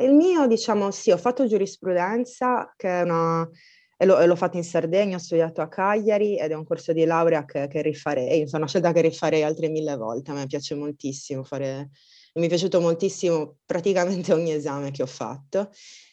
il 0.00 0.14
mio, 0.14 0.46
diciamo, 0.46 0.90
sì, 0.90 1.12
ho 1.12 1.16
fatto 1.16 1.46
giurisprudenza, 1.46 2.74
che 2.76 2.88
è 2.88 3.02
una 3.02 3.48
e, 3.96 4.06
e 4.06 4.26
l'ho 4.26 4.36
fatto 4.36 4.56
in 4.56 4.64
Sardegna, 4.64 5.16
ho 5.16 5.20
studiato 5.20 5.60
a 5.60 5.68
Cagliari 5.68 6.38
ed 6.38 6.50
è 6.50 6.54
un 6.54 6.64
corso 6.64 6.92
di 6.92 7.04
laurea 7.04 7.44
che, 7.44 7.68
che 7.68 7.82
rifarei, 7.82 8.40
insomma 8.40 8.62
una 8.62 8.68
scelta 8.68 8.92
che 8.92 9.00
rifarei 9.00 9.42
altre 9.42 9.68
mille 9.68 9.96
volte, 9.96 10.30
a 10.30 10.34
me 10.34 10.46
piace 10.46 10.74
moltissimo 10.74 11.44
fare, 11.44 11.90
mi 12.34 12.46
è 12.46 12.48
piaciuto 12.48 12.80
moltissimo 12.80 13.58
praticamente 13.64 14.32
ogni 14.32 14.52
esame 14.52 14.90
che 14.90 15.02
ho 15.02 15.06
fatto, 15.06 15.70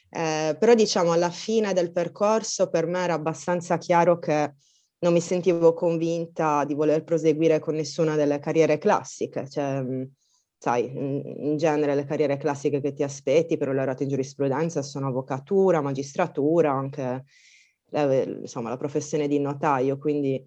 eh, 0.09 0.55
però 0.59 0.73
diciamo 0.73 1.11
alla 1.11 1.29
fine 1.29 1.73
del 1.73 1.91
percorso 1.91 2.69
per 2.69 2.85
me 2.85 3.03
era 3.03 3.13
abbastanza 3.13 3.77
chiaro 3.77 4.19
che 4.19 4.53
non 4.99 5.13
mi 5.13 5.21
sentivo 5.21 5.73
convinta 5.73 6.63
di 6.63 6.75
voler 6.75 7.03
proseguire 7.03 7.59
con 7.59 7.75
nessuna 7.75 8.15
delle 8.15 8.39
carriere 8.39 8.77
classiche, 8.77 9.49
cioè, 9.49 9.83
sai, 10.59 10.85
in, 10.85 11.23
in 11.37 11.57
genere 11.57 11.95
le 11.95 12.05
carriere 12.05 12.37
classiche 12.37 12.79
che 12.81 12.93
ti 12.93 13.01
aspetti 13.01 13.57
per 13.57 13.69
un 13.69 13.75
laureato 13.75 14.03
in 14.03 14.09
giurisprudenza 14.09 14.83
sono 14.83 15.07
avvocatura, 15.07 15.81
magistratura, 15.81 16.71
anche 16.71 17.23
eh, 17.91 18.37
insomma, 18.41 18.69
la 18.69 18.77
professione 18.77 19.27
di 19.27 19.39
notaio, 19.39 19.97
quindi 19.97 20.43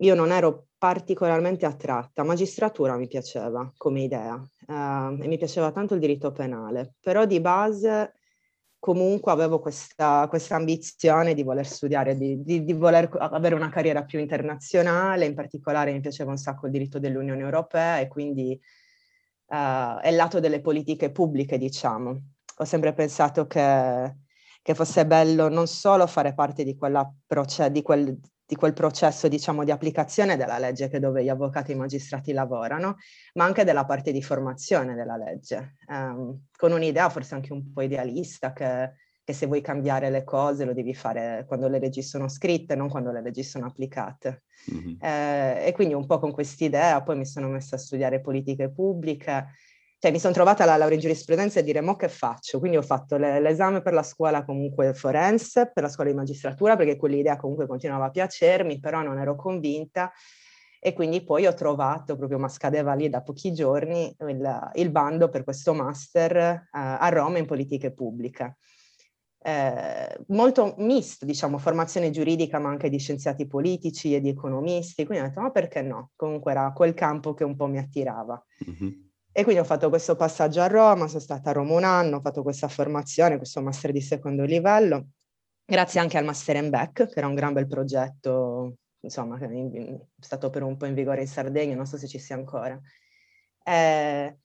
io 0.00 0.14
non 0.14 0.30
ero 0.30 0.68
particolarmente 0.78 1.66
attratta. 1.66 2.22
Magistratura 2.22 2.96
mi 2.96 3.08
piaceva 3.08 3.72
come 3.76 4.02
idea 4.02 4.34
uh, 4.34 5.18
e 5.20 5.26
mi 5.26 5.38
piaceva 5.38 5.72
tanto 5.72 5.94
il 5.94 6.00
diritto 6.00 6.30
penale, 6.30 6.94
però 7.00 7.24
di 7.24 7.40
base 7.40 8.12
comunque 8.78 9.32
avevo 9.32 9.58
questa, 9.58 10.26
questa 10.28 10.54
ambizione 10.54 11.34
di 11.34 11.42
voler 11.42 11.66
studiare, 11.66 12.16
di, 12.16 12.42
di, 12.42 12.62
di, 12.62 12.72
voler 12.72 13.08
avere 13.18 13.56
una 13.56 13.70
carriera 13.70 14.04
più 14.04 14.20
internazionale, 14.20 15.26
in 15.26 15.34
particolare 15.34 15.92
mi 15.92 16.00
piaceva 16.00 16.30
un 16.30 16.36
sacco 16.36 16.66
il 16.66 16.72
diritto 16.72 17.00
dell'Unione 17.00 17.42
Europea 17.42 17.98
e 17.98 18.06
quindi 18.06 18.58
uh, 19.46 19.98
è 20.00 20.08
il 20.08 20.16
lato 20.16 20.38
delle 20.38 20.60
politiche 20.60 21.10
pubbliche, 21.10 21.58
diciamo. 21.58 22.22
Ho 22.60 22.64
sempre 22.64 22.92
pensato 22.92 23.46
che, 23.46 24.16
che 24.68 24.74
fosse 24.74 25.06
bello 25.06 25.48
non 25.48 25.66
solo 25.66 26.06
fare 26.06 26.34
parte 26.34 26.62
di, 26.62 26.76
quella 26.76 27.10
proce- 27.26 27.70
di 27.70 27.80
quel 27.80 28.20
di 28.44 28.54
quel 28.54 28.72
processo, 28.72 29.28
diciamo, 29.28 29.62
di 29.62 29.70
applicazione 29.70 30.38
della 30.38 30.56
legge 30.58 30.88
che 30.88 30.98
dove 30.98 31.22
gli 31.22 31.28
avvocati 31.28 31.72
e 31.72 31.74
i 31.74 31.76
magistrati 31.76 32.32
lavorano, 32.32 32.96
ma 33.34 33.44
anche 33.44 33.62
della 33.62 33.84
parte 33.84 34.10
di 34.10 34.22
formazione 34.22 34.94
della 34.94 35.18
legge, 35.18 35.74
um, 35.88 36.46
con 36.56 36.72
un'idea 36.72 37.10
forse 37.10 37.34
anche 37.34 37.52
un 37.52 37.74
po' 37.74 37.82
idealista 37.82 38.54
che, 38.54 38.92
che, 39.22 39.32
se 39.34 39.44
vuoi 39.44 39.60
cambiare 39.60 40.08
le 40.08 40.24
cose 40.24 40.64
lo 40.64 40.72
devi 40.72 40.94
fare 40.94 41.44
quando 41.46 41.68
le 41.68 41.78
leggi 41.78 42.02
sono 42.02 42.26
scritte, 42.26 42.74
non 42.74 42.88
quando 42.88 43.12
le 43.12 43.20
leggi 43.20 43.42
sono 43.42 43.66
applicate. 43.66 44.44
Mm-hmm. 44.72 44.94
Eh, 44.98 45.66
e 45.66 45.72
quindi 45.74 45.92
un 45.92 46.06
po' 46.06 46.18
con 46.18 46.32
quest'idea 46.32 47.02
poi 47.02 47.18
mi 47.18 47.26
sono 47.26 47.48
messa 47.48 47.76
a 47.76 47.78
studiare 47.78 48.22
politiche 48.22 48.70
pubbliche, 48.70 49.48
cioè 50.00 50.12
mi 50.12 50.20
sono 50.20 50.32
trovata 50.32 50.62
alla 50.62 50.76
laurea 50.76 50.94
in 50.94 51.00
giurisprudenza 51.00 51.58
e 51.58 51.64
dire 51.64 51.80
mo 51.80 51.96
che 51.96 52.08
faccio? 52.08 52.60
Quindi 52.60 52.76
ho 52.76 52.82
fatto 52.82 53.16
le, 53.16 53.40
l'esame 53.40 53.82
per 53.82 53.92
la 53.92 54.04
scuola 54.04 54.44
comunque 54.44 54.94
forense, 54.94 55.72
per 55.74 55.82
la 55.82 55.88
scuola 55.88 56.10
di 56.10 56.16
magistratura, 56.16 56.76
perché 56.76 56.96
quell'idea 56.96 57.36
comunque 57.36 57.66
continuava 57.66 58.06
a 58.06 58.10
piacermi, 58.10 58.78
però 58.78 59.02
non 59.02 59.18
ero 59.18 59.34
convinta. 59.34 60.12
E 60.80 60.92
quindi 60.92 61.24
poi 61.24 61.46
ho 61.46 61.54
trovato, 61.54 62.16
proprio 62.16 62.38
ma 62.38 62.48
scadeva 62.48 62.94
lì 62.94 63.08
da 63.08 63.22
pochi 63.22 63.52
giorni, 63.52 64.14
il, 64.28 64.70
il 64.74 64.90
bando 64.90 65.28
per 65.28 65.42
questo 65.42 65.74
master 65.74 66.36
uh, 66.36 66.68
a 66.70 67.08
Roma 67.08 67.38
in 67.38 67.46
politiche 67.46 67.92
pubbliche. 67.92 68.58
Eh, 69.40 70.18
molto 70.28 70.74
misto, 70.78 71.24
diciamo, 71.24 71.58
formazione 71.58 72.10
giuridica, 72.10 72.60
ma 72.60 72.68
anche 72.68 72.88
di 72.88 72.98
scienziati 72.98 73.48
politici 73.48 74.14
e 74.14 74.20
di 74.20 74.28
economisti. 74.28 75.04
Quindi 75.04 75.24
ho 75.24 75.28
detto, 75.28 75.40
ma 75.40 75.50
perché 75.50 75.82
no? 75.82 76.10
Comunque 76.14 76.52
era 76.52 76.70
quel 76.72 76.94
campo 76.94 77.34
che 77.34 77.42
un 77.42 77.56
po' 77.56 77.66
mi 77.66 77.78
attirava. 77.78 78.40
Mm-hmm. 78.68 79.07
E 79.38 79.44
quindi 79.44 79.60
ho 79.60 79.64
fatto 79.64 79.88
questo 79.88 80.16
passaggio 80.16 80.60
a 80.62 80.66
Roma, 80.66 81.06
sono 81.06 81.20
stata 81.20 81.50
a 81.50 81.52
Roma 81.52 81.74
un 81.74 81.84
anno, 81.84 82.16
ho 82.16 82.20
fatto 82.20 82.42
questa 82.42 82.66
formazione, 82.66 83.36
questo 83.36 83.62
master 83.62 83.92
di 83.92 84.00
secondo 84.00 84.42
livello, 84.42 85.10
grazie 85.64 86.00
anche 86.00 86.18
al 86.18 86.24
Master 86.24 86.56
in 86.56 86.70
Back, 86.70 87.06
che 87.06 87.18
era 87.18 87.28
un 87.28 87.36
gran 87.36 87.52
bel 87.52 87.68
progetto, 87.68 88.78
insomma, 88.98 89.38
che 89.38 89.46
è 89.46 90.00
stato 90.18 90.50
per 90.50 90.64
un 90.64 90.76
po' 90.76 90.86
in 90.86 90.94
vigore 90.94 91.20
in 91.20 91.28
Sardegna, 91.28 91.76
non 91.76 91.86
so 91.86 91.96
se 91.96 92.08
ci 92.08 92.18
sia 92.18 92.34
ancora. 92.34 92.80
E, 93.62 94.38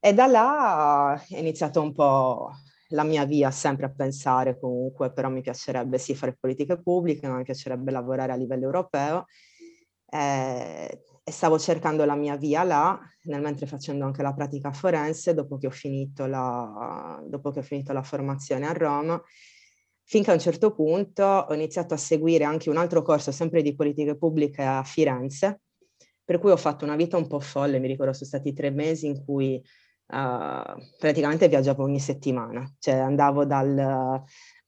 e 0.00 0.14
da 0.14 0.26
là 0.26 1.24
è 1.28 1.38
iniziato 1.38 1.80
un 1.80 1.92
po' 1.92 2.50
la 2.88 3.04
mia 3.04 3.24
via 3.24 3.52
sempre 3.52 3.86
a 3.86 3.92
pensare 3.94 4.58
comunque, 4.58 5.12
però 5.12 5.28
mi 5.28 5.42
piacerebbe 5.42 5.96
sì 5.96 6.16
fare 6.16 6.36
politiche 6.36 6.82
pubbliche, 6.82 7.28
ma 7.28 7.36
mi 7.36 7.44
piacerebbe 7.44 7.92
lavorare 7.92 8.32
a 8.32 8.36
livello 8.36 8.64
europeo. 8.64 9.26
Eh, 10.06 11.04
e 11.22 11.32
stavo 11.32 11.58
cercando 11.58 12.04
la 12.04 12.14
mia 12.14 12.36
via 12.36 12.62
là, 12.62 12.98
nel 13.24 13.40
mentre 13.40 13.66
facendo 13.66 14.04
anche 14.04 14.22
la 14.22 14.34
pratica 14.34 14.72
forense, 14.72 15.34
dopo 15.34 15.58
che 15.58 15.66
ho 15.66 15.70
finito 15.70 16.26
la, 16.26 17.20
ho 17.20 17.62
finito 17.62 17.92
la 17.92 18.02
formazione 18.02 18.66
a 18.66 18.72
Roma, 18.72 19.22
finché 20.04 20.30
a 20.30 20.34
un 20.34 20.40
certo 20.40 20.74
punto 20.74 21.24
ho 21.24 21.54
iniziato 21.54 21.94
a 21.94 21.98
seguire 21.98 22.44
anche 22.44 22.70
un 22.70 22.76
altro 22.76 23.02
corso, 23.02 23.30
sempre 23.30 23.62
di 23.62 23.74
politiche 23.74 24.16
pubbliche 24.16 24.62
a 24.62 24.82
Firenze, 24.82 25.60
per 26.24 26.38
cui 26.38 26.50
ho 26.50 26.56
fatto 26.56 26.84
una 26.84 26.96
vita 26.96 27.16
un 27.16 27.26
po' 27.26 27.40
folle, 27.40 27.78
mi 27.78 27.86
ricordo 27.88 28.12
sono 28.12 28.26
stati 28.26 28.52
tre 28.52 28.70
mesi 28.70 29.06
in 29.06 29.24
cui 29.24 29.54
uh, 29.54 30.96
praticamente 30.98 31.48
viaggiavo 31.48 31.82
ogni 31.82 32.00
settimana, 32.00 32.68
cioè 32.78 32.94
andavo 32.94 33.44
dal 33.44 34.22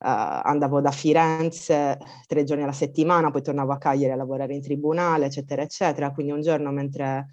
andavo 0.05 0.81
da 0.81 0.91
Firenze 0.91 1.97
tre 2.27 2.43
giorni 2.43 2.63
alla 2.63 2.71
settimana, 2.71 3.31
poi 3.31 3.41
tornavo 3.41 3.71
a 3.71 3.77
Cagliari 3.77 4.13
a 4.13 4.15
lavorare 4.15 4.53
in 4.53 4.61
tribunale, 4.61 5.25
eccetera, 5.25 5.61
eccetera. 5.61 6.11
Quindi 6.11 6.31
un 6.31 6.41
giorno 6.41 6.71
mentre 6.71 7.27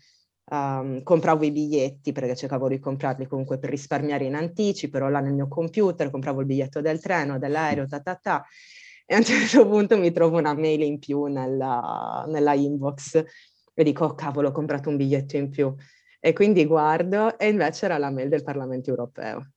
um, 0.51 1.03
compravo 1.03 1.45
i 1.45 1.53
biglietti, 1.53 2.13
perché 2.13 2.37
cercavo 2.37 2.69
di 2.69 2.79
comprarli 2.79 3.27
comunque 3.27 3.59
per 3.59 3.71
risparmiare 3.71 4.25
in 4.25 4.35
anticipo, 4.35 4.97
ero 4.97 5.11
là 5.11 5.21
nel 5.21 5.35
mio 5.35 5.49
computer, 5.49 6.11
compravo 6.11 6.41
il 6.41 6.47
biglietto 6.47 6.81
del 6.81 7.01
treno, 7.01 7.39
dell'aereo, 7.39 7.87
ta 7.87 8.01
ta 8.01 8.15
ta, 8.17 8.45
e 9.07 9.15
a 9.15 9.19
un 9.19 9.25
certo 9.25 9.67
punto 9.69 9.99
mi 9.99 10.13
trovo 10.13 10.39
una 10.39 10.55
mail 10.55 10.83
in 10.83 10.99
più 10.99 11.25
nella, 11.25 12.25
nella 12.29 12.55
inbox 12.55 13.25
e 13.75 13.85
dico, 13.85 14.05
oh 14.05 14.15
cavolo, 14.15 14.49
ho 14.49 14.53
comprato 14.53 14.89
un 14.89 14.97
biglietto 14.97 15.37
in 15.37 15.51
più. 15.51 15.75
E 16.21 16.33
quindi 16.33 16.67
guardo 16.67 17.39
e 17.39 17.49
invece 17.49 17.87
era 17.87 17.97
la 17.97 18.11
mail 18.11 18.29
del 18.29 18.43
Parlamento 18.43 18.91
europeo. 18.91 19.53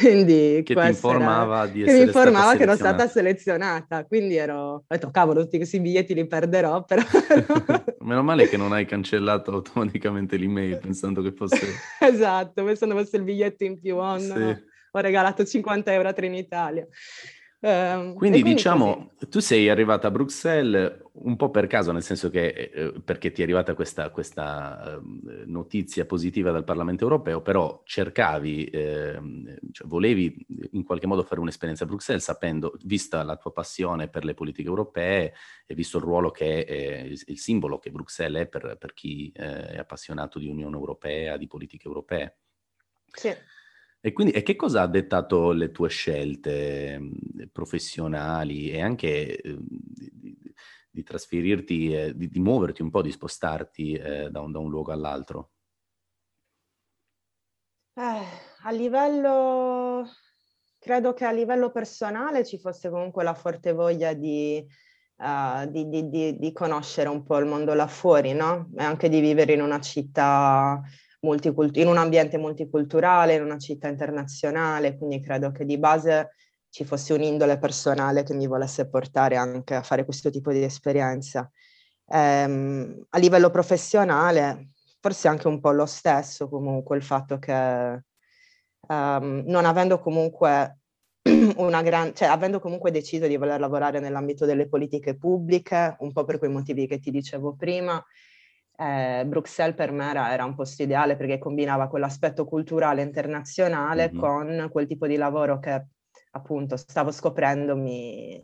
Quindi 0.00 0.62
che 0.64 0.74
ti 0.74 0.86
informava 0.86 1.62
era, 1.64 1.66
di 1.66 1.82
essere 1.82 1.96
che 1.96 2.02
mi 2.02 2.06
informava 2.06 2.54
che 2.54 2.62
ero 2.62 2.76
stata 2.76 3.08
selezionata, 3.08 4.04
quindi 4.04 4.36
ero, 4.36 4.56
ho 4.56 4.84
detto 4.86 5.10
cavolo 5.10 5.42
tutti 5.42 5.56
questi 5.56 5.80
biglietti 5.80 6.14
li 6.14 6.24
perderò, 6.24 6.84
però... 6.84 7.02
Meno 7.98 8.22
male 8.22 8.48
che 8.48 8.56
non 8.56 8.72
hai 8.72 8.86
cancellato 8.86 9.50
automaticamente 9.50 10.36
l'email 10.36 10.78
pensando 10.78 11.20
che 11.20 11.32
fosse... 11.32 11.66
esatto, 11.98 12.62
pensando 12.62 12.94
fosse 12.94 13.16
il 13.16 13.24
biglietto 13.24 13.64
in 13.64 13.80
più, 13.80 13.96
oh, 13.96 14.18
no, 14.18 14.18
sì. 14.18 14.56
ho 14.92 15.00
regalato 15.00 15.44
50 15.44 15.92
euro 15.92 16.08
a 16.08 16.12
Trenitalia. 16.12 16.86
Uh, 17.62 18.14
quindi, 18.14 18.40
quindi, 18.40 18.42
diciamo, 18.42 19.12
così. 19.14 19.30
tu 19.30 19.38
sei 19.38 19.68
arrivata 19.68 20.08
a 20.08 20.10
Bruxelles 20.10 20.98
un 21.12 21.36
po' 21.36 21.52
per 21.52 21.68
caso, 21.68 21.92
nel 21.92 22.02
senso 22.02 22.28
che 22.28 22.48
eh, 22.48 22.92
perché 23.04 23.30
ti 23.30 23.40
è 23.40 23.44
arrivata 23.44 23.74
questa, 23.74 24.10
questa 24.10 24.96
eh, 24.96 25.44
notizia 25.46 26.04
positiva 26.04 26.50
dal 26.50 26.64
Parlamento 26.64 27.04
europeo, 27.04 27.40
però 27.40 27.80
cercavi, 27.84 28.64
eh, 28.64 29.20
cioè 29.70 29.86
volevi 29.86 30.44
in 30.72 30.82
qualche 30.82 31.06
modo 31.06 31.22
fare 31.22 31.40
un'esperienza 31.40 31.84
a 31.84 31.86
Bruxelles, 31.86 32.24
sapendo, 32.24 32.74
vista 32.82 33.22
la 33.22 33.36
tua 33.36 33.52
passione 33.52 34.08
per 34.08 34.24
le 34.24 34.34
politiche 34.34 34.66
europee 34.66 35.32
e 35.64 35.74
visto 35.76 35.98
il 35.98 36.02
ruolo 36.02 36.32
che 36.32 36.64
è 36.64 36.98
il, 37.02 37.22
il 37.26 37.38
simbolo 37.38 37.78
che 37.78 37.92
Bruxelles 37.92 38.42
è 38.42 38.48
per, 38.48 38.76
per 38.76 38.92
chi 38.92 39.30
eh, 39.36 39.68
è 39.68 39.78
appassionato 39.78 40.40
di 40.40 40.48
Unione 40.48 40.74
Europea, 40.74 41.36
di 41.36 41.46
politiche 41.46 41.86
europee. 41.86 42.38
Sì. 43.06 43.32
E 44.04 44.12
quindi 44.12 44.32
e 44.32 44.42
che 44.42 44.56
cosa 44.56 44.82
ha 44.82 44.88
dettato 44.88 45.52
le 45.52 45.70
tue 45.70 45.88
scelte 45.88 46.98
mhmm, 46.98 47.50
professionali 47.52 48.68
e 48.68 48.80
anche 48.80 49.40
eh, 49.40 49.56
di, 49.60 50.36
di, 50.90 51.02
trasferirti, 51.04 51.94
eh, 51.94 52.16
di, 52.16 52.28
di, 52.28 52.40
muoverti 52.40 52.82
un 52.82 52.90
po', 52.90 53.00
di 53.00 53.12
spostarti 53.12 53.92
eh, 53.92 54.28
da, 54.28 54.40
un, 54.40 54.50
da, 54.50 54.58
un, 54.58 54.70
luogo 54.70 54.90
all'altro? 54.90 55.52
Eh, 57.94 58.24
a 58.64 58.70
livello, 58.72 60.04
credo 60.80 61.14
che 61.14 61.24
a 61.24 61.30
livello 61.30 61.70
personale 61.70 62.44
ci 62.44 62.58
fosse 62.58 62.90
comunque 62.90 63.22
la 63.22 63.34
forte 63.34 63.72
voglia 63.72 64.14
di, 64.14 64.66
uh, 65.18 65.70
di 65.70 66.50
conoscere 66.52 67.08
un 67.08 67.22
po' 67.22 67.38
il 67.38 67.46
mondo 67.46 67.72
là 67.72 67.86
fuori, 67.86 68.32
no? 68.32 68.68
E 68.76 68.82
anche 68.82 69.08
di 69.08 69.20
vivere 69.20 69.52
in 69.52 69.62
una 69.62 69.80
città 69.80 70.82
multicult- 71.22 71.76
in 71.76 71.86
un 71.86 71.96
ambiente 71.96 72.38
multiculturale, 72.38 73.34
in 73.34 73.42
una 73.42 73.58
città 73.58 73.88
internazionale, 73.88 74.96
quindi 74.96 75.20
credo 75.20 75.50
che 75.52 75.64
di 75.64 75.78
base 75.78 76.34
ci 76.68 76.84
fosse 76.84 77.12
un'indole 77.12 77.58
personale 77.58 78.22
che 78.22 78.34
mi 78.34 78.46
volesse 78.46 78.88
portare 78.88 79.36
anche 79.36 79.74
a 79.74 79.82
fare 79.82 80.04
questo 80.04 80.30
tipo 80.30 80.52
di 80.52 80.62
esperienza. 80.62 81.50
Ehm, 82.06 83.06
a 83.10 83.18
livello 83.18 83.50
professionale, 83.50 84.70
forse 85.00 85.28
anche 85.28 85.48
un 85.48 85.60
po' 85.60 85.72
lo 85.72 85.86
stesso 85.86 86.48
comunque 86.48 86.96
il 86.96 87.02
fatto 87.02 87.38
che 87.38 87.52
um, 88.88 89.42
non 89.46 89.64
avendo 89.64 89.98
comunque 90.00 90.78
una 91.56 91.82
gran, 91.82 92.14
cioè 92.14 92.28
avendo 92.28 92.58
comunque 92.58 92.90
deciso 92.90 93.26
di 93.26 93.36
voler 93.36 93.60
lavorare 93.60 94.00
nell'ambito 94.00 94.46
delle 94.46 94.68
politiche 94.68 95.16
pubbliche, 95.16 95.96
un 96.00 96.12
po' 96.12 96.24
per 96.24 96.38
quei 96.38 96.50
motivi 96.50 96.86
che 96.86 96.98
ti 96.98 97.10
dicevo 97.10 97.54
prima, 97.54 98.02
eh, 98.76 99.24
Bruxelles 99.26 99.76
per 99.76 99.92
me 99.92 100.10
era, 100.10 100.32
era, 100.32 100.44
un 100.44 100.54
posto 100.54 100.82
ideale 100.82 101.16
perché 101.16 101.38
combinava 101.38 101.88
quell'aspetto 101.88 102.44
culturale 102.44 103.02
internazionale 103.02 104.10
mm-hmm. 104.10 104.20
con 104.20 104.68
quel 104.70 104.86
tipo 104.86 105.06
di 105.06 105.16
lavoro 105.16 105.58
che 105.58 105.86
appunto 106.32 106.76
stavo 106.76 107.10
scoprendo 107.10 107.76
mi, 107.76 108.42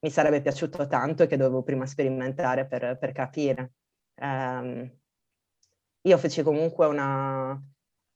mi 0.00 0.10
sarebbe 0.10 0.40
piaciuto 0.40 0.86
tanto 0.86 1.22
e 1.22 1.26
che 1.26 1.36
dovevo 1.36 1.62
prima 1.62 1.86
sperimentare 1.86 2.66
per, 2.66 2.96
per 2.98 3.12
capire. 3.12 3.72
Um, 4.20 4.90
io 6.02 6.18
feci 6.18 6.42
comunque 6.42 6.86
una... 6.86 7.60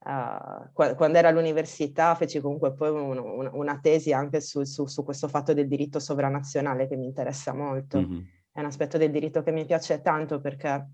Uh, 0.02 0.72
quando 0.72 1.18
ero 1.18 1.28
all'università 1.28 2.14
feci 2.14 2.40
comunque 2.40 2.72
poi 2.72 2.88
un, 2.88 3.18
un, 3.18 3.50
una 3.52 3.78
tesi 3.80 4.14
anche 4.14 4.40
su, 4.40 4.64
su, 4.64 4.86
su, 4.86 5.04
questo 5.04 5.28
fatto 5.28 5.52
del 5.52 5.68
diritto 5.68 5.98
sovranazionale 5.98 6.88
che 6.88 6.96
mi 6.96 7.04
interessa 7.04 7.52
molto. 7.52 7.98
Mm-hmm. 7.98 8.20
È 8.52 8.60
un 8.60 8.66
aspetto 8.66 8.96
del 8.96 9.10
diritto 9.10 9.42
che 9.42 9.52
mi 9.52 9.66
piace 9.66 10.00
tanto 10.00 10.40
perché 10.40 10.88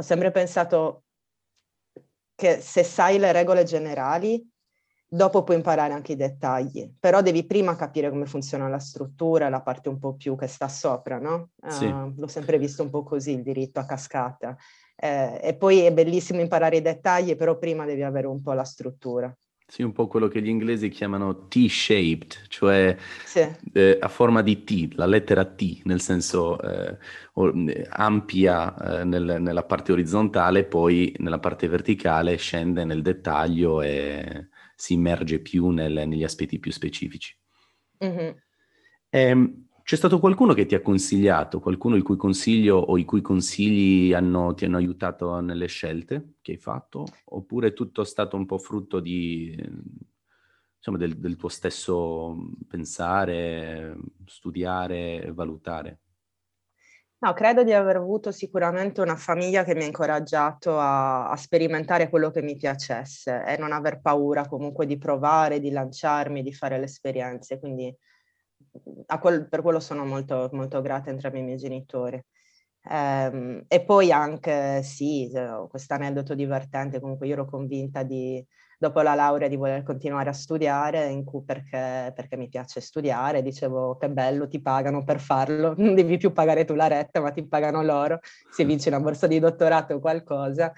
ho 0.00 0.02
sempre 0.02 0.30
pensato 0.30 1.04
che 2.34 2.60
se 2.60 2.82
sai 2.82 3.18
le 3.18 3.32
regole 3.32 3.64
generali 3.64 4.42
dopo 5.06 5.42
puoi 5.42 5.56
imparare 5.56 5.92
anche 5.92 6.12
i 6.12 6.16
dettagli, 6.16 6.90
però 6.98 7.20
devi 7.20 7.44
prima 7.44 7.76
capire 7.76 8.08
come 8.08 8.24
funziona 8.24 8.66
la 8.68 8.78
struttura, 8.78 9.50
la 9.50 9.60
parte 9.60 9.90
un 9.90 9.98
po' 9.98 10.14
più 10.14 10.36
che 10.36 10.46
sta 10.46 10.68
sopra, 10.68 11.18
no? 11.18 11.50
Sì. 11.66 11.84
Uh, 11.84 12.14
l'ho 12.16 12.28
sempre 12.28 12.58
visto 12.58 12.82
un 12.82 12.90
po' 12.90 13.02
così, 13.02 13.32
il 13.32 13.42
diritto 13.42 13.80
a 13.80 13.84
cascata. 13.84 14.56
Eh, 14.96 15.40
e 15.42 15.56
poi 15.56 15.80
è 15.80 15.92
bellissimo 15.92 16.40
imparare 16.40 16.76
i 16.76 16.82
dettagli, 16.82 17.36
però 17.36 17.58
prima 17.58 17.84
devi 17.84 18.02
avere 18.02 18.26
un 18.26 18.40
po' 18.40 18.52
la 18.52 18.64
struttura. 18.64 19.36
Sì, 19.70 19.82
un 19.82 19.92
po' 19.92 20.08
quello 20.08 20.26
che 20.26 20.42
gli 20.42 20.48
inglesi 20.48 20.88
chiamano 20.88 21.46
T-shaped, 21.46 22.48
cioè 22.48 22.96
sì. 23.24 23.46
eh, 23.72 23.98
a 24.00 24.08
forma 24.08 24.42
di 24.42 24.64
T, 24.64 24.94
la 24.94 25.06
lettera 25.06 25.44
T, 25.44 25.82
nel 25.84 26.00
senso 26.00 26.60
eh, 26.60 26.98
ampia 27.90 28.74
eh, 29.00 29.04
nel, 29.04 29.36
nella 29.38 29.62
parte 29.62 29.92
orizzontale, 29.92 30.64
poi 30.64 31.14
nella 31.18 31.38
parte 31.38 31.68
verticale 31.68 32.34
scende 32.34 32.84
nel 32.84 33.00
dettaglio 33.00 33.80
e 33.80 34.48
si 34.74 34.94
immerge 34.94 35.38
più 35.38 35.68
nel, 35.68 36.08
negli 36.08 36.24
aspetti 36.24 36.58
più 36.58 36.72
specifici. 36.72 37.32
Mm-hmm. 38.04 38.30
Eh, 39.08 39.54
c'è 39.90 39.96
stato 39.96 40.20
qualcuno 40.20 40.54
che 40.54 40.66
ti 40.66 40.76
ha 40.76 40.82
consigliato, 40.82 41.58
qualcuno 41.58 41.96
il 41.96 42.04
cui 42.04 42.16
consiglio 42.16 42.76
o 42.76 42.96
i 42.96 43.04
cui 43.04 43.20
consigli 43.22 44.12
hanno, 44.12 44.54
ti 44.54 44.64
hanno 44.64 44.76
aiutato 44.76 45.40
nelle 45.40 45.66
scelte 45.66 46.34
che 46.42 46.52
hai 46.52 46.58
fatto? 46.58 47.06
Oppure 47.24 47.66
è 47.66 47.72
tutto 47.72 48.04
stato 48.04 48.36
un 48.36 48.46
po' 48.46 48.58
frutto 48.58 49.00
di, 49.00 49.52
insomma, 50.76 50.96
del, 50.96 51.18
del 51.18 51.34
tuo 51.34 51.48
stesso 51.48 52.36
pensare, 52.68 53.96
studiare 54.26 55.32
valutare? 55.34 56.02
No, 57.18 57.32
credo 57.32 57.64
di 57.64 57.72
aver 57.72 57.96
avuto 57.96 58.30
sicuramente 58.30 59.00
una 59.00 59.16
famiglia 59.16 59.64
che 59.64 59.74
mi 59.74 59.82
ha 59.82 59.86
incoraggiato 59.86 60.78
a, 60.78 61.28
a, 61.30 61.36
sperimentare 61.36 62.08
quello 62.08 62.30
che 62.30 62.42
mi 62.42 62.54
piacesse 62.54 63.42
e 63.44 63.56
non 63.56 63.72
aver 63.72 64.00
paura 64.00 64.46
comunque 64.46 64.86
di 64.86 64.98
provare, 64.98 65.58
di 65.58 65.72
lanciarmi, 65.72 66.44
di 66.44 66.54
fare 66.54 66.78
le 66.78 66.84
esperienze. 66.84 67.58
Quindi 67.58 67.92
quel, 69.20 69.48
per 69.48 69.62
quello 69.62 69.80
sono 69.80 70.04
molto, 70.04 70.48
molto 70.52 70.80
grata 70.80 71.10
entrambi 71.10 71.40
i 71.40 71.42
miei 71.42 71.56
genitori. 71.56 72.22
Um, 72.82 73.62
e 73.68 73.84
poi 73.84 74.10
anche, 74.10 74.82
sì, 74.82 75.30
questo 75.68 75.94
aneddoto 75.94 76.34
divertente, 76.34 77.00
comunque 77.00 77.26
io 77.26 77.34
ero 77.34 77.44
convinta 77.44 78.02
di, 78.02 78.44
dopo 78.78 79.02
la 79.02 79.14
laurea 79.14 79.48
di 79.48 79.56
voler 79.56 79.82
continuare 79.82 80.30
a 80.30 80.32
studiare, 80.32 81.06
in 81.08 81.22
cui 81.22 81.42
perché, 81.44 82.12
perché 82.14 82.36
mi 82.36 82.48
piace 82.48 82.80
studiare, 82.80 83.42
dicevo 83.42 83.96
che 83.98 84.08
bello, 84.08 84.48
ti 84.48 84.62
pagano 84.62 85.04
per 85.04 85.20
farlo, 85.20 85.74
non 85.78 85.94
devi 85.94 86.16
più 86.16 86.32
pagare 86.32 86.64
tu 86.64 86.74
la 86.74 86.86
retta, 86.86 87.20
ma 87.20 87.30
ti 87.30 87.46
pagano 87.46 87.82
loro, 87.82 88.20
se 88.50 88.64
vinci 88.64 88.88
una 88.88 89.00
borsa 89.00 89.26
di 89.26 89.38
dottorato 89.38 89.94
o 89.94 90.00
qualcosa. 90.00 90.72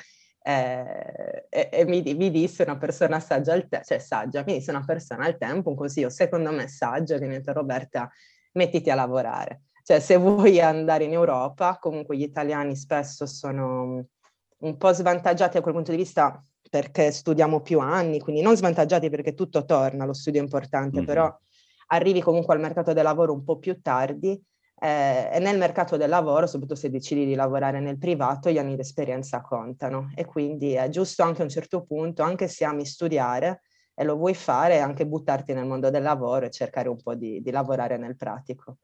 Eh, 0.44 1.46
e, 1.48 1.68
e 1.70 1.84
mi, 1.84 2.02
mi, 2.14 2.30
disse 2.30 2.64
una 2.64 2.76
persona 2.76 3.20
saggia 3.20 3.52
al 3.52 3.68
tempo, 3.68 3.86
cioè 3.86 3.98
saggia, 3.98 4.42
mi 4.44 4.54
disse 4.54 4.70
una 4.70 4.84
persona 4.84 5.24
al 5.24 5.38
tempo, 5.38 5.70
un 5.70 5.76
consiglio 5.76 6.10
secondo 6.10 6.50
me 6.50 6.66
saggio, 6.66 7.16
che 7.18 7.26
mi 7.26 7.34
ha 7.34 7.38
detto 7.38 7.52
Roberta, 7.52 8.10
mettiti 8.52 8.90
a 8.90 8.94
lavorare. 8.94 9.62
Cioè 9.84 10.00
se 10.00 10.16
vuoi 10.18 10.60
andare 10.60 11.04
in 11.04 11.12
Europa, 11.12 11.78
comunque 11.80 12.16
gli 12.16 12.22
italiani 12.22 12.74
spesso 12.76 13.26
sono 13.26 14.06
un 14.58 14.76
po' 14.76 14.92
svantaggiati 14.92 15.54
da 15.54 15.60
quel 15.60 15.74
punto 15.74 15.90
di 15.90 15.96
vista 15.96 16.44
perché 16.70 17.10
studiamo 17.10 17.60
più 17.60 17.80
anni, 17.80 18.18
quindi 18.20 18.40
non 18.40 18.56
svantaggiati 18.56 19.10
perché 19.10 19.34
tutto 19.34 19.64
torna, 19.64 20.06
lo 20.06 20.14
studio 20.14 20.40
è 20.40 20.42
importante, 20.44 20.96
mm-hmm. 20.96 21.06
però 21.06 21.38
arrivi 21.88 22.20
comunque 22.22 22.54
al 22.54 22.60
mercato 22.60 22.92
del 22.92 23.04
lavoro 23.04 23.32
un 23.32 23.44
po' 23.44 23.58
più 23.58 23.80
tardi 23.82 24.42
eh, 24.82 25.30
e 25.32 25.38
nel 25.38 25.58
mercato 25.58 25.96
del 25.96 26.08
lavoro, 26.08 26.46
soprattutto 26.46 26.74
se 26.74 26.90
decidi 26.90 27.24
di 27.24 27.36
lavorare 27.36 27.78
nel 27.78 27.98
privato, 27.98 28.50
gli 28.50 28.58
anni 28.58 28.74
di 28.74 28.80
esperienza 28.80 29.40
contano 29.40 30.10
e 30.16 30.24
quindi 30.24 30.72
è 30.72 30.88
giusto 30.88 31.22
anche 31.22 31.42
a 31.42 31.44
un 31.44 31.50
certo 31.50 31.84
punto, 31.84 32.24
anche 32.24 32.48
se 32.48 32.64
ami 32.64 32.84
studiare 32.84 33.62
e 33.94 34.02
lo 34.02 34.16
vuoi 34.16 34.34
fare, 34.34 34.80
anche 34.80 35.06
buttarti 35.06 35.52
nel 35.52 35.66
mondo 35.66 35.88
del 35.88 36.02
lavoro 36.02 36.46
e 36.46 36.50
cercare 36.50 36.88
un 36.88 37.00
po' 37.00 37.14
di, 37.14 37.40
di 37.40 37.50
lavorare 37.52 37.96
nel 37.96 38.16
pratico. 38.16 38.78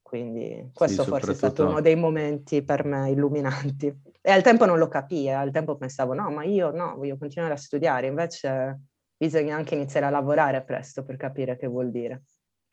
Quindi 0.00 0.70
questo 0.72 1.02
sì, 1.02 1.08
forse 1.08 1.32
è 1.32 1.34
stato 1.34 1.66
uno 1.66 1.80
dei 1.80 1.96
momenti 1.96 2.62
per 2.62 2.84
me 2.84 3.10
illuminanti. 3.10 3.92
E 4.20 4.30
al 4.30 4.42
tempo 4.42 4.64
non 4.64 4.78
lo 4.78 4.86
capivo, 4.86 5.30
eh, 5.30 5.32
al 5.32 5.50
tempo 5.50 5.76
pensavo 5.76 6.14
no, 6.14 6.30
ma 6.30 6.44
io 6.44 6.70
no, 6.70 6.94
voglio 6.96 7.16
continuare 7.18 7.54
a 7.54 7.56
studiare, 7.56 8.06
invece 8.06 8.82
bisogna 9.16 9.56
anche 9.56 9.74
iniziare 9.74 10.06
a 10.06 10.10
lavorare 10.10 10.62
presto 10.62 11.02
per 11.02 11.16
capire 11.16 11.56
che 11.56 11.66
vuol 11.66 11.90
dire. 11.90 12.22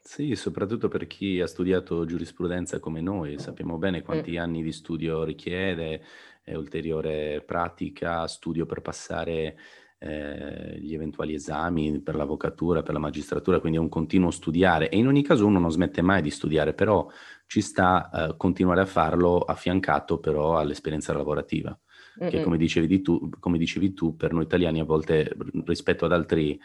Sì, 0.01 0.35
soprattutto 0.35 0.87
per 0.87 1.07
chi 1.07 1.39
ha 1.39 1.45
studiato 1.45 2.05
giurisprudenza 2.05 2.79
come 2.79 3.01
noi, 3.01 3.37
sappiamo 3.37 3.77
bene 3.77 4.01
quanti 4.01 4.31
mm. 4.31 4.37
anni 4.37 4.63
di 4.63 4.71
studio 4.71 5.23
richiede, 5.23 6.01
eh, 6.43 6.55
ulteriore 6.55 7.43
pratica, 7.45 8.25
studio 8.27 8.65
per 8.65 8.81
passare 8.81 9.57
eh, 9.99 10.79
gli 10.79 10.93
eventuali 10.93 11.33
esami 11.33 11.99
per 11.99 12.15
l'avvocatura, 12.15 12.81
per 12.81 12.93
la 12.93 12.99
magistratura, 12.99 13.59
quindi 13.59 13.77
è 13.77 13.81
un 13.81 13.89
continuo 13.89 14.31
studiare 14.31 14.89
e 14.89 14.97
in 14.97 15.07
ogni 15.07 15.21
caso 15.23 15.45
uno 15.45 15.59
non 15.59 15.71
smette 15.71 16.01
mai 16.01 16.21
di 16.21 16.29
studiare, 16.29 16.73
però 16.73 17.07
ci 17.45 17.61
sta 17.61 18.09
eh, 18.09 18.37
continuare 18.37 18.81
a 18.81 18.85
farlo 18.85 19.39
affiancato 19.39 20.19
però 20.19 20.57
all'esperienza 20.57 21.13
lavorativa, 21.13 21.77
Mm-mm. 22.21 22.29
che 22.29 22.41
come 22.41 22.57
dicevi, 22.57 23.01
tu, 23.01 23.29
come 23.39 23.57
dicevi 23.57 23.93
tu, 23.93 24.15
per 24.15 24.31
noi 24.31 24.43
italiani 24.43 24.79
a 24.79 24.85
volte 24.85 25.35
rispetto 25.65 26.05
ad 26.05 26.13
altri 26.13 26.59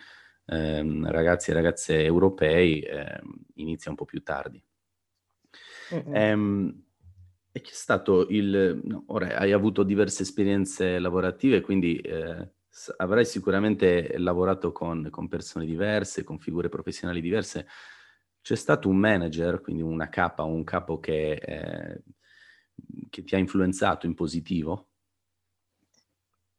ehm, 0.47 1.11
ragazzi 1.11 1.51
e 1.51 1.55
ragazze 1.55 2.03
europei 2.03 2.81
ehm, 2.81 3.45
inizia 3.55 3.91
un 3.91 3.97
po' 3.97 4.05
più 4.05 4.23
tardi. 4.23 4.63
Ehm, 6.13 6.85
e 7.53 7.61
che 7.61 7.71
è 7.71 7.75
stato 7.75 8.27
il... 8.29 8.81
No, 8.83 9.05
ora 9.09 9.39
hai 9.39 9.53
avuto 9.53 9.85
diverse 9.85 10.23
esperienze 10.23 10.99
lavorative, 10.99 11.61
quindi 11.61 11.99
eh, 11.99 12.51
avrai 12.97 13.25
sicuramente 13.25 14.19
lavorato 14.19 14.73
con, 14.73 15.09
con, 15.11 15.29
persone 15.29 15.65
diverse, 15.65 16.25
con 16.25 16.39
figure 16.39 16.69
professionali 16.69 17.21
diverse. 17.21 17.67
C'è 18.41 18.57
stato 18.57 18.89
un 18.89 18.97
manager, 18.97 19.61
quindi 19.61 19.83
una 19.83 20.09
capa, 20.09 20.43
un 20.43 20.65
capo 20.65 20.99
che, 20.99 21.33
eh, 21.35 22.03
che 23.09 23.23
ti 23.23 23.35
ha 23.35 23.39
influenzato 23.39 24.07
in 24.07 24.15
positivo? 24.15 24.89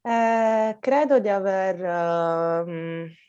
Eh, 0.02 0.78
credo 0.80 1.20
di 1.20 1.28
aver... 1.28 2.66
Uh, 2.68 3.25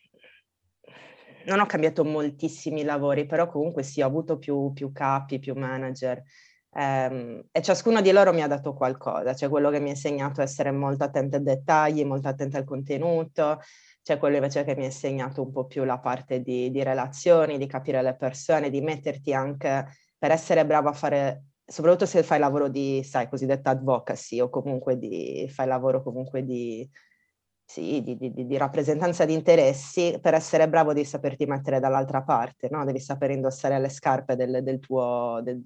non 1.46 1.60
ho 1.60 1.66
cambiato 1.66 2.04
moltissimi 2.04 2.82
lavori, 2.82 3.26
però 3.26 3.48
comunque 3.48 3.82
sì, 3.82 4.02
ho 4.02 4.06
avuto 4.06 4.38
più, 4.38 4.72
più 4.72 4.92
capi, 4.92 5.38
più 5.38 5.54
manager. 5.54 6.22
Um, 6.70 7.42
e 7.50 7.62
ciascuno 7.62 8.02
di 8.02 8.10
loro 8.12 8.34
mi 8.34 8.42
ha 8.42 8.46
dato 8.46 8.74
qualcosa, 8.74 9.32
c'è 9.32 9.48
quello 9.48 9.70
che 9.70 9.80
mi 9.80 9.88
ha 9.88 9.92
insegnato 9.92 10.40
a 10.40 10.44
essere 10.44 10.70
molto 10.72 11.04
attento 11.04 11.36
ai 11.36 11.42
dettagli, 11.42 12.04
molto 12.04 12.28
attento 12.28 12.58
al 12.58 12.64
contenuto, 12.64 13.60
c'è 14.02 14.18
quello 14.18 14.36
invece 14.36 14.62
che 14.62 14.76
mi 14.76 14.82
ha 14.82 14.86
insegnato 14.86 15.42
un 15.42 15.50
po' 15.52 15.64
più 15.64 15.84
la 15.84 15.98
parte 15.98 16.42
di, 16.42 16.70
di 16.70 16.82
relazioni, 16.82 17.56
di 17.56 17.66
capire 17.66 18.02
le 18.02 18.14
persone, 18.14 18.68
di 18.68 18.82
metterti 18.82 19.32
anche 19.32 19.86
per 20.18 20.30
essere 20.30 20.66
bravo 20.66 20.90
a 20.90 20.92
fare, 20.92 21.44
soprattutto 21.64 22.04
se 22.06 22.22
fai 22.22 22.38
lavoro 22.38 22.68
di, 22.68 23.02
sai, 23.02 23.28
cosiddetta 23.28 23.70
advocacy 23.70 24.40
o 24.40 24.50
comunque 24.50 24.98
di, 24.98 25.50
fai 25.50 25.66
lavoro 25.66 26.02
comunque 26.02 26.44
di, 26.44 26.88
sì, 27.68 28.00
di, 28.00 28.16
di, 28.16 28.46
di, 28.46 28.56
rappresentanza 28.56 29.24
di 29.24 29.34
interessi, 29.34 30.16
per 30.22 30.34
essere 30.34 30.68
bravo 30.68 30.92
devi 30.92 31.04
saperti 31.04 31.46
mettere 31.46 31.80
dall'altra 31.80 32.22
parte, 32.22 32.68
no? 32.70 32.84
devi 32.84 33.00
saper 33.00 33.30
indossare 33.30 33.78
le 33.80 33.88
scarpe 33.88 34.36
del, 34.36 34.62
del 34.62 34.78
tuo, 34.78 35.40
del, 35.42 35.64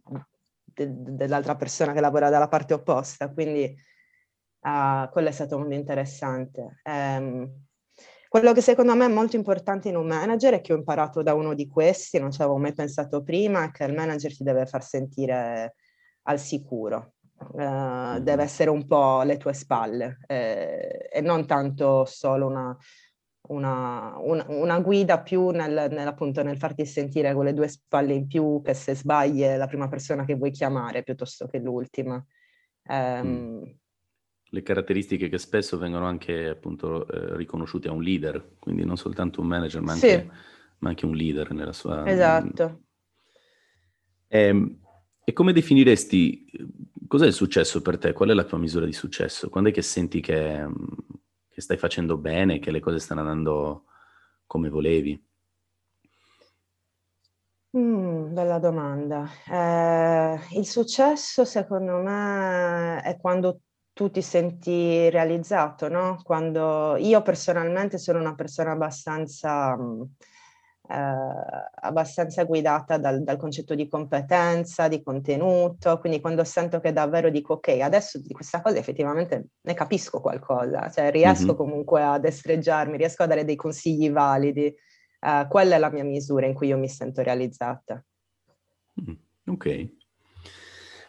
de, 0.64 0.88
dell'altra 0.90 1.56
persona 1.56 1.92
che 1.92 2.00
lavora 2.00 2.30
dalla 2.30 2.48
parte 2.48 2.72
opposta. 2.72 3.30
Quindi 3.30 3.76
uh, 4.60 5.10
quello 5.10 5.28
è 5.28 5.32
stato 5.32 5.58
molto 5.58 5.74
interessante. 5.74 6.80
Um, 6.84 7.66
quello 8.28 8.52
che 8.54 8.62
secondo 8.62 8.94
me 8.94 9.04
è 9.04 9.08
molto 9.08 9.36
importante 9.36 9.90
in 9.90 9.96
un 9.96 10.06
manager 10.06 10.54
e 10.54 10.60
che 10.62 10.72
ho 10.72 10.76
imparato 10.76 11.22
da 11.22 11.34
uno 11.34 11.52
di 11.52 11.68
questi, 11.68 12.18
non 12.18 12.30
ci 12.30 12.40
avevo 12.40 12.56
mai 12.56 12.72
pensato 12.72 13.22
prima, 13.22 13.64
è 13.64 13.70
che 13.70 13.84
il 13.84 13.92
manager 13.92 14.34
ti 14.34 14.42
deve 14.42 14.64
far 14.64 14.82
sentire 14.82 15.74
al 16.22 16.38
sicuro. 16.38 17.14
Uh, 17.40 18.20
deve 18.20 18.42
essere 18.42 18.68
un 18.68 18.86
po' 18.86 19.20
alle 19.20 19.38
tue 19.38 19.54
spalle 19.54 20.18
eh, 20.26 21.08
e 21.10 21.20
non 21.22 21.46
tanto 21.46 22.04
solo 22.04 22.46
una, 22.46 22.76
una, 23.48 24.14
una, 24.18 24.44
una 24.48 24.80
guida 24.80 25.20
più 25.20 25.48
nel, 25.48 25.88
nel, 25.90 26.06
appunto, 26.06 26.42
nel 26.42 26.58
farti 26.58 26.84
sentire 26.84 27.32
con 27.32 27.44
le 27.44 27.54
due 27.54 27.68
spalle 27.68 28.12
in 28.12 28.26
più 28.26 28.60
che 28.62 28.74
se 28.74 28.94
sbagli 28.94 29.40
è 29.40 29.56
la 29.56 29.66
prima 29.66 29.88
persona 29.88 30.24
che 30.24 30.34
vuoi 30.34 30.50
chiamare 30.50 31.02
piuttosto 31.02 31.46
che 31.46 31.58
l'ultima. 31.58 32.22
Um, 32.88 33.78
le 34.52 34.62
caratteristiche 34.62 35.28
che 35.28 35.38
spesso 35.38 35.78
vengono 35.78 36.06
anche 36.06 36.48
appunto 36.48 37.06
eh, 37.06 37.36
riconosciute 37.36 37.88
a 37.88 37.92
un 37.92 38.02
leader, 38.02 38.56
quindi 38.58 38.84
non 38.84 38.96
soltanto 38.96 39.40
un 39.40 39.46
manager, 39.46 39.80
ma 39.80 39.92
anche, 39.92 40.20
sì. 40.20 40.30
ma 40.78 40.88
anche 40.88 41.06
un 41.06 41.14
leader 41.14 41.52
nella 41.52 41.72
sua... 41.72 42.04
Esatto. 42.06 42.82
E, 44.26 44.40
ehm, 44.40 44.78
e 45.24 45.32
come 45.32 45.52
definiresti, 45.52 46.46
cos'è 47.06 47.26
il 47.26 47.32
successo 47.32 47.82
per 47.82 47.98
te? 47.98 48.12
Qual 48.12 48.30
è 48.30 48.34
la 48.34 48.44
tua 48.44 48.58
misura 48.58 48.86
di 48.86 48.92
successo? 48.92 49.48
Quando 49.48 49.70
è 49.70 49.72
che 49.72 49.82
senti 49.82 50.20
che, 50.20 50.66
che 51.48 51.60
stai 51.60 51.76
facendo 51.76 52.16
bene, 52.16 52.58
che 52.58 52.70
le 52.70 52.80
cose 52.80 52.98
stanno 52.98 53.20
andando 53.20 53.84
come 54.46 54.68
volevi? 54.68 55.22
Mm, 57.76 58.32
bella 58.34 58.58
domanda. 58.58 59.28
Eh, 59.48 60.58
il 60.58 60.66
successo 60.66 61.44
secondo 61.44 61.98
me 61.98 63.00
è 63.02 63.16
quando 63.16 63.60
tu 63.92 64.10
ti 64.10 64.22
senti 64.22 65.08
realizzato, 65.10 65.88
no? 65.88 66.20
Quando 66.24 66.96
io 66.96 67.22
personalmente 67.22 67.98
sono 67.98 68.18
una 68.18 68.34
persona 68.34 68.72
abbastanza... 68.72 69.76
Mh, 69.76 70.14
eh, 70.90 71.70
abbastanza 71.82 72.42
guidata 72.42 72.98
dal, 72.98 73.22
dal, 73.22 73.36
concetto 73.36 73.76
di 73.76 73.86
competenza, 73.86 74.88
di 74.88 75.02
contenuto, 75.02 75.98
quindi 76.00 76.20
quando 76.20 76.42
sento 76.42 76.80
che 76.80 76.92
davvero 76.92 77.30
dico 77.30 77.54
ok, 77.54 77.68
adesso 77.80 78.18
di 78.18 78.32
questa 78.32 78.60
cosa 78.60 78.78
effettivamente 78.78 79.50
ne 79.60 79.74
capisco 79.74 80.20
qualcosa, 80.20 80.90
cioè 80.90 81.12
riesco 81.12 81.46
mm-hmm. 81.46 81.56
comunque 81.56 82.02
a 82.02 82.18
destreggiarmi, 82.18 82.96
riesco 82.96 83.22
a 83.22 83.26
dare 83.26 83.44
dei 83.44 83.54
consigli 83.54 84.10
validi, 84.10 84.66
eh, 84.66 85.46
quella 85.48 85.76
è 85.76 85.78
la 85.78 85.90
mia 85.90 86.02
misura 86.02 86.46
in 86.46 86.54
cui 86.54 86.66
io 86.66 86.78
mi 86.78 86.88
sento 86.88 87.22
realizzata. 87.22 88.04
Mm, 89.00 89.14
ok. 89.46 89.88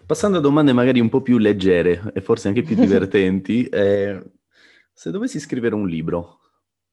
Passando 0.06 0.38
a 0.38 0.42
domande 0.42 0.74
magari 0.74 1.00
un 1.00 1.10
po' 1.10 1.22
più 1.22 1.40
leggere 1.40 2.12
e 2.14 2.22
forse 2.22 2.50
anche 2.50 2.62
più 2.62 2.76
divertenti, 2.78 3.66
eh, 3.66 4.22
se 4.94 5.10
dovessi 5.10 5.40
scrivere 5.40 5.74
un 5.74 5.88
libro, 5.88 6.40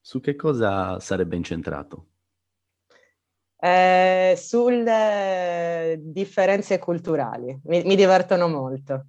su 0.00 0.20
che 0.20 0.36
cosa 0.36 0.98
sarebbe 1.00 1.36
incentrato? 1.36 2.06
Eh, 3.60 4.34
sulle 4.36 5.98
differenze 6.00 6.78
culturali. 6.78 7.58
Mi, 7.64 7.82
mi 7.84 7.96
divertono 7.96 8.48
molto. 8.48 9.06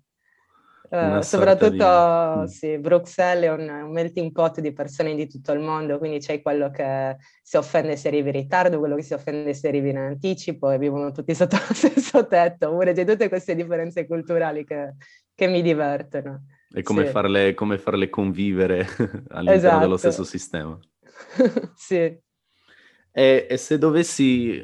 Uh, 0.89 1.21
soprattutto 1.21 2.33
di... 2.33 2.39
Mm. 2.39 2.43
sì, 2.45 2.79
Bruxelles 2.79 3.43
è 3.43 3.51
un, 3.51 3.69
un, 3.69 3.91
melting 3.91 4.31
pot 4.31 4.59
di 4.59 4.73
persone 4.73 5.13
di 5.13 5.27
tutto 5.27 5.51
il 5.51 5.59
mondo, 5.59 5.99
quindi 5.99 6.17
c'è 6.17 6.41
quello 6.41 6.71
che 6.71 7.15
si 7.43 7.57
offende 7.57 7.95
se 7.95 8.07
arrivi 8.07 8.29
in 8.29 8.35
ritardo, 8.35 8.79
quello 8.79 8.95
che 8.95 9.03
si 9.03 9.13
offende 9.13 9.53
se 9.53 9.67
arrivi 9.67 9.89
in 9.89 9.97
anticipo 9.97 10.71
e 10.71 10.79
vivono 10.79 11.11
tutti 11.11 11.35
sotto 11.35 11.57
lo 11.67 11.73
stesso 11.75 12.25
tetto. 12.25 12.69
Oppure 12.69 12.93
c'è 12.93 13.05
tutte 13.05 13.29
queste 13.29 13.53
differenze 13.53 14.07
culturali 14.07 14.65
che, 14.65 14.95
che 15.35 15.45
mi 15.45 15.61
divertono. 15.61 16.45
E 16.73 16.81
come, 16.81 17.05
sì. 17.05 17.11
farle, 17.11 17.53
come 17.53 17.77
farle 17.77 18.09
convivere 18.09 18.87
all'interno 19.29 19.51
esatto. 19.51 19.79
dello 19.79 19.97
stesso 19.97 20.23
sistema. 20.23 20.79
sì. 21.75 22.17
E, 23.11 23.47
e 23.49 23.57
se, 23.57 23.77
dovessi, 23.77 24.63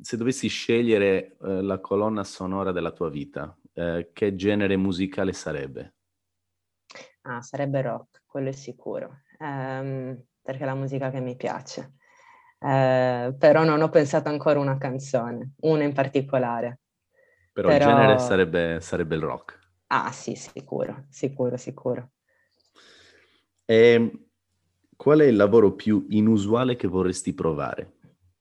se, 0.00 0.16
dovessi, 0.16 0.48
scegliere 0.48 1.36
eh, 1.42 1.62
la 1.62 1.80
colonna 1.80 2.24
sonora 2.24 2.72
della 2.72 2.92
tua 2.92 3.10
vita, 3.10 3.56
eh, 3.72 4.10
che 4.12 4.36
genere 4.36 4.76
musicale 4.76 5.32
sarebbe? 5.32 5.94
Ah, 7.22 7.42
sarebbe 7.42 7.82
rock, 7.82 8.22
quello 8.24 8.50
è 8.50 8.52
sicuro, 8.52 9.22
um, 9.40 10.16
perché 10.40 10.62
è 10.62 10.66
la 10.66 10.74
musica 10.74 11.10
che 11.10 11.20
mi 11.20 11.36
piace. 11.36 11.94
Uh, 12.58 13.36
però 13.36 13.64
non 13.64 13.82
ho 13.82 13.88
pensato 13.90 14.28
ancora 14.28 14.60
una 14.60 14.78
canzone, 14.78 15.54
una 15.62 15.82
in 15.82 15.92
particolare. 15.92 16.80
Però, 17.52 17.68
però... 17.68 17.90
il 17.90 17.96
genere 17.96 18.18
sarebbe, 18.18 18.80
sarebbe 18.80 19.16
il 19.16 19.22
rock. 19.22 19.58
Ah 19.88 20.12
sì, 20.12 20.34
sicuro, 20.36 21.06
sicuro, 21.10 21.56
sicuro. 21.56 22.10
E 23.64 23.92
ehm, 23.92 24.25
qual 24.96 25.20
è 25.20 25.24
il 25.26 25.36
lavoro 25.36 25.72
più 25.72 26.06
inusuale 26.10 26.76
che 26.76 26.88
vorresti 26.88 27.34
provare? 27.34 27.92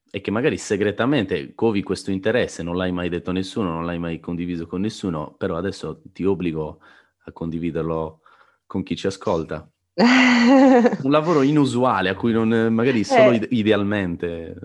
E 0.10 0.22
che 0.22 0.32
magari 0.32 0.58
segretamente 0.58 1.54
covi 1.54 1.84
questo 1.84 2.10
interesse, 2.10 2.64
non 2.64 2.78
l'hai 2.78 2.92
mai 2.92 3.10
detto 3.10 3.32
a 3.32 3.34
nessuno, 3.34 3.72
non 3.72 3.86
l'hai 3.86 4.00
mai 4.00 4.20
condiviso 4.20 4.66
con 4.66 4.82
nessuno, 4.82 5.36
però 5.38 5.58
adesso 5.58 6.02
ti 6.14 6.24
obbligo 6.24 6.80
a 7.26 7.32
condividerlo 7.32 8.22
con 8.66 8.84
chi 8.84 8.96
ci 8.96 9.08
ascolta. 9.08 9.70
Un 9.96 11.12
lavoro 11.12 11.42
inusuale 11.42 12.10
a 12.10 12.16
cui 12.16 12.32
non, 12.32 12.50
magari 12.72 13.04
solo 13.04 13.32
eh. 13.32 13.48
idealmente. 13.52 14.56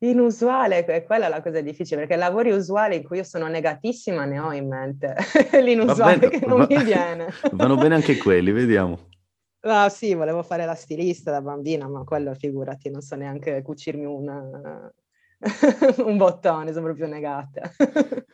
Inusuale, 0.00 0.84
quella 1.06 1.26
è 1.26 1.28
la 1.30 1.40
cosa 1.40 1.62
difficile, 1.62 2.00
perché 2.00 2.16
lavori 2.16 2.50
usuali 2.50 2.96
in 2.96 3.02
cui 3.02 3.16
io 3.16 3.24
sono 3.24 3.46
negatissima 3.48 4.26
ne 4.26 4.38
ho 4.38 4.52
in 4.52 4.68
mente. 4.68 5.14
L'inusuale 5.62 6.18
bene, 6.18 6.38
che 6.38 6.46
non 6.46 6.58
va, 6.58 6.66
mi 6.68 6.84
viene. 6.84 7.28
Vanno 7.52 7.76
bene 7.76 7.94
anche 7.94 8.18
quelli, 8.18 8.52
vediamo. 8.52 9.08
Ah, 9.68 9.88
sì, 9.88 10.14
volevo 10.14 10.44
fare 10.44 10.64
la 10.64 10.76
stilista 10.76 11.32
da 11.32 11.42
bambina, 11.42 11.88
ma 11.88 12.04
quello 12.04 12.32
figurati, 12.34 12.88
non 12.88 13.00
so 13.00 13.16
neanche 13.16 13.62
cucirmi 13.62 14.04
una... 14.04 14.92
un 16.04 16.16
bottone, 16.16 16.72
sono 16.72 16.84
proprio 16.84 17.08
negata. 17.08 17.68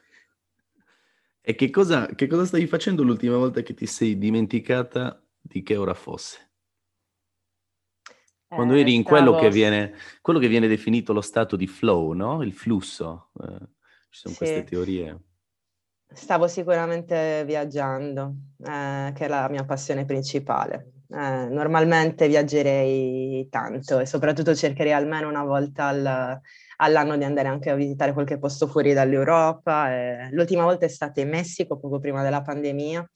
e 1.41 1.55
che 1.55 1.71
cosa, 1.71 2.07
che 2.07 2.27
cosa 2.27 2.45
stavi 2.45 2.67
facendo 2.67 3.03
l'ultima 3.03 3.39
volta 3.39 3.63
che 3.63 3.73
ti 3.73 3.87
sei 3.87 4.19
dimenticata 4.19 5.25
di 5.41 5.63
che 5.63 5.77
ora 5.77 5.95
fosse? 5.95 6.51
Quando 8.47 8.75
eh, 8.75 8.81
eri 8.81 8.95
in 8.95 9.03
quello, 9.03 9.35
che 9.35 9.49
viene, 9.49 9.95
quello, 10.21 10.39
che 10.39 10.49
viene, 10.49 10.69
definito 10.69 11.15
lo 11.15 11.23
stato 11.23 11.57
di 11.57 11.67
flow, 11.67 12.13
no? 12.13 12.43
Il 12.43 12.53
flusso. 12.53 13.31
Eh, 13.41 13.59
ci 14.11 14.21
sono 14.21 14.35
sì. 14.35 14.39
queste 14.39 14.65
teorie. 14.65 15.19
Stavo 16.13 16.47
sicuramente 16.47 17.43
viaggiando, 17.47 18.35
eh, 18.59 19.13
che 19.15 19.25
è 19.25 19.29
la 19.29 19.49
mia 19.49 19.65
passione 19.65 20.05
principale. 20.05 21.02
Eh, 21.15 21.49
normalmente 21.51 22.27
viaggerei 22.27 23.47
tanto 23.51 23.99
e 23.99 24.07
soprattutto 24.07 24.55
cercherei 24.55 24.93
almeno 24.93 25.29
una 25.29 25.45
volta 25.45 25.89
al, 25.89 26.41
all'anno 26.77 27.17
di 27.19 27.25
andare 27.25 27.49
anche 27.49 27.69
a 27.69 27.75
visitare 27.75 28.15
qualche 28.15 28.39
posto 28.39 28.67
fuori 28.67 28.95
dall'Europa. 28.95 29.93
Eh, 29.93 30.29
l'ultima 30.31 30.65
volta 30.65 30.87
è 30.87 30.89
stata 30.89 31.21
in 31.21 31.29
Messico, 31.29 31.79
poco 31.79 31.99
prima 31.99 32.23
della 32.23 32.41
pandemia, 32.41 33.07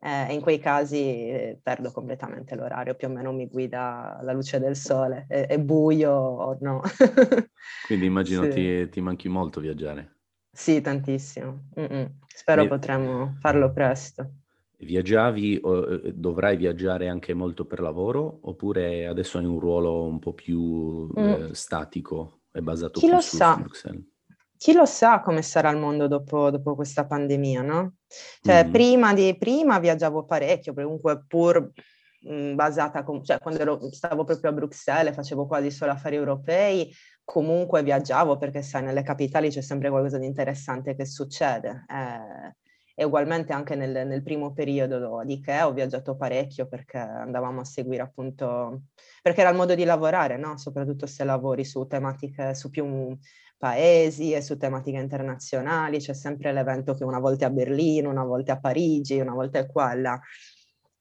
eh, 0.00 0.30
e 0.30 0.32
in 0.32 0.40
quei 0.40 0.58
casi 0.58 0.96
eh, 0.96 1.60
perdo 1.62 1.92
completamente 1.92 2.54
l'orario, 2.54 2.94
più 2.94 3.08
o 3.08 3.10
meno 3.10 3.32
mi 3.32 3.46
guida 3.46 4.18
la 4.22 4.32
luce 4.32 4.58
del 4.58 4.74
sole, 4.74 5.26
è, 5.28 5.46
è 5.46 5.58
buio 5.58 6.10
o 6.10 6.56
no. 6.60 6.80
Quindi 7.86 8.06
immagino 8.06 8.44
sì. 8.44 8.48
ti, 8.48 8.88
ti, 8.88 9.00
manchi 9.02 9.28
molto 9.28 9.60
viaggiare. 9.60 10.20
Sì, 10.50 10.80
tantissimo. 10.80 11.68
Mm-mm. 11.78 12.18
Spero 12.26 12.62
e... 12.62 12.68
potremo 12.68 13.36
farlo 13.40 13.72
presto. 13.72 14.41
Viaggiavi 14.84 15.60
o 15.62 15.92
eh, 15.92 16.12
dovrai 16.12 16.56
viaggiare 16.56 17.08
anche 17.08 17.34
molto 17.34 17.64
per 17.64 17.80
lavoro 17.80 18.40
oppure 18.42 19.06
adesso 19.06 19.38
hai 19.38 19.44
un 19.44 19.60
ruolo 19.60 20.02
un 20.04 20.18
po' 20.18 20.32
più 20.32 21.08
mm. 21.18 21.18
eh, 21.18 21.48
statico 21.52 22.40
e 22.52 22.60
basato 22.62 22.98
Chi 22.98 23.08
più 23.08 23.18
su, 23.20 23.36
su 23.36 23.54
Bruxelles? 23.58 24.04
Chi 24.56 24.72
lo 24.72 24.84
sa 24.84 25.20
come 25.20 25.42
sarà 25.42 25.70
il 25.70 25.78
mondo 25.78 26.06
dopo, 26.06 26.50
dopo 26.50 26.76
questa 26.76 27.04
pandemia, 27.04 27.62
no? 27.62 27.94
Cioè, 28.40 28.66
mm. 28.66 28.70
prima, 28.70 29.12
di, 29.12 29.36
prima 29.36 29.80
viaggiavo 29.80 30.24
parecchio, 30.24 30.72
comunque 30.72 31.24
pur 31.26 31.72
mh, 32.20 32.32
mm, 32.32 32.54
basata, 32.54 33.02
com- 33.02 33.24
cioè 33.24 33.38
quando 33.38 33.60
ero, 33.60 33.90
stavo 33.90 34.22
proprio 34.22 34.50
a 34.50 34.54
Bruxelles, 34.54 35.14
facevo 35.14 35.46
quasi 35.46 35.70
solo 35.70 35.90
affari 35.90 36.14
europei, 36.14 36.92
comunque 37.24 37.82
viaggiavo 37.82 38.36
perché 38.36 38.62
sai, 38.62 38.84
nelle 38.84 39.02
capitali 39.02 39.48
c'è 39.48 39.62
sempre 39.62 39.90
qualcosa 39.90 40.18
di 40.18 40.26
interessante 40.26 40.94
che 40.94 41.06
succede. 41.06 41.84
Eh, 41.88 42.56
e 42.94 43.04
ugualmente 43.04 43.52
anche 43.52 43.74
nel, 43.74 44.06
nel 44.06 44.22
primo 44.22 44.52
periodo 44.52 45.22
di 45.24 45.34
Ikea 45.34 45.66
ho 45.66 45.72
viaggiato 45.72 46.16
parecchio 46.16 46.66
perché 46.66 46.98
andavamo 46.98 47.60
a 47.60 47.64
seguire 47.64 48.02
appunto, 48.02 48.82
perché 49.22 49.40
era 49.40 49.50
il 49.50 49.56
modo 49.56 49.74
di 49.74 49.84
lavorare, 49.84 50.36
no? 50.36 50.56
soprattutto 50.58 51.06
se 51.06 51.24
lavori 51.24 51.64
su 51.64 51.86
tematiche, 51.86 52.54
su 52.54 52.70
più 52.70 53.16
paesi 53.62 54.32
e 54.32 54.42
su 54.42 54.56
tematiche 54.56 54.98
internazionali, 54.98 55.98
c'è 55.98 56.14
sempre 56.14 56.52
l'evento 56.52 56.94
che 56.94 57.04
una 57.04 57.20
volta 57.20 57.44
è 57.44 57.48
a 57.48 57.52
Berlino, 57.52 58.10
una 58.10 58.24
volta 58.24 58.54
è 58.54 58.56
a 58.56 58.60
Parigi, 58.60 59.20
una 59.20 59.34
volta 59.34 59.60
è 59.60 59.66
qua 59.66 59.94
là. 59.94 60.20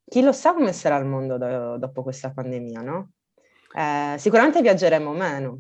Chi 0.06 0.22
lo 0.22 0.32
sa 0.32 0.54
come 0.54 0.72
sarà 0.72 0.98
il 0.98 1.06
mondo 1.06 1.40
do, 1.40 1.78
dopo 1.78 2.04
questa 2.04 2.32
pandemia, 2.32 2.82
no? 2.82 3.14
Eh, 3.76 4.16
sicuramente 4.20 4.62
viaggeremo 4.62 5.12
meno, 5.12 5.60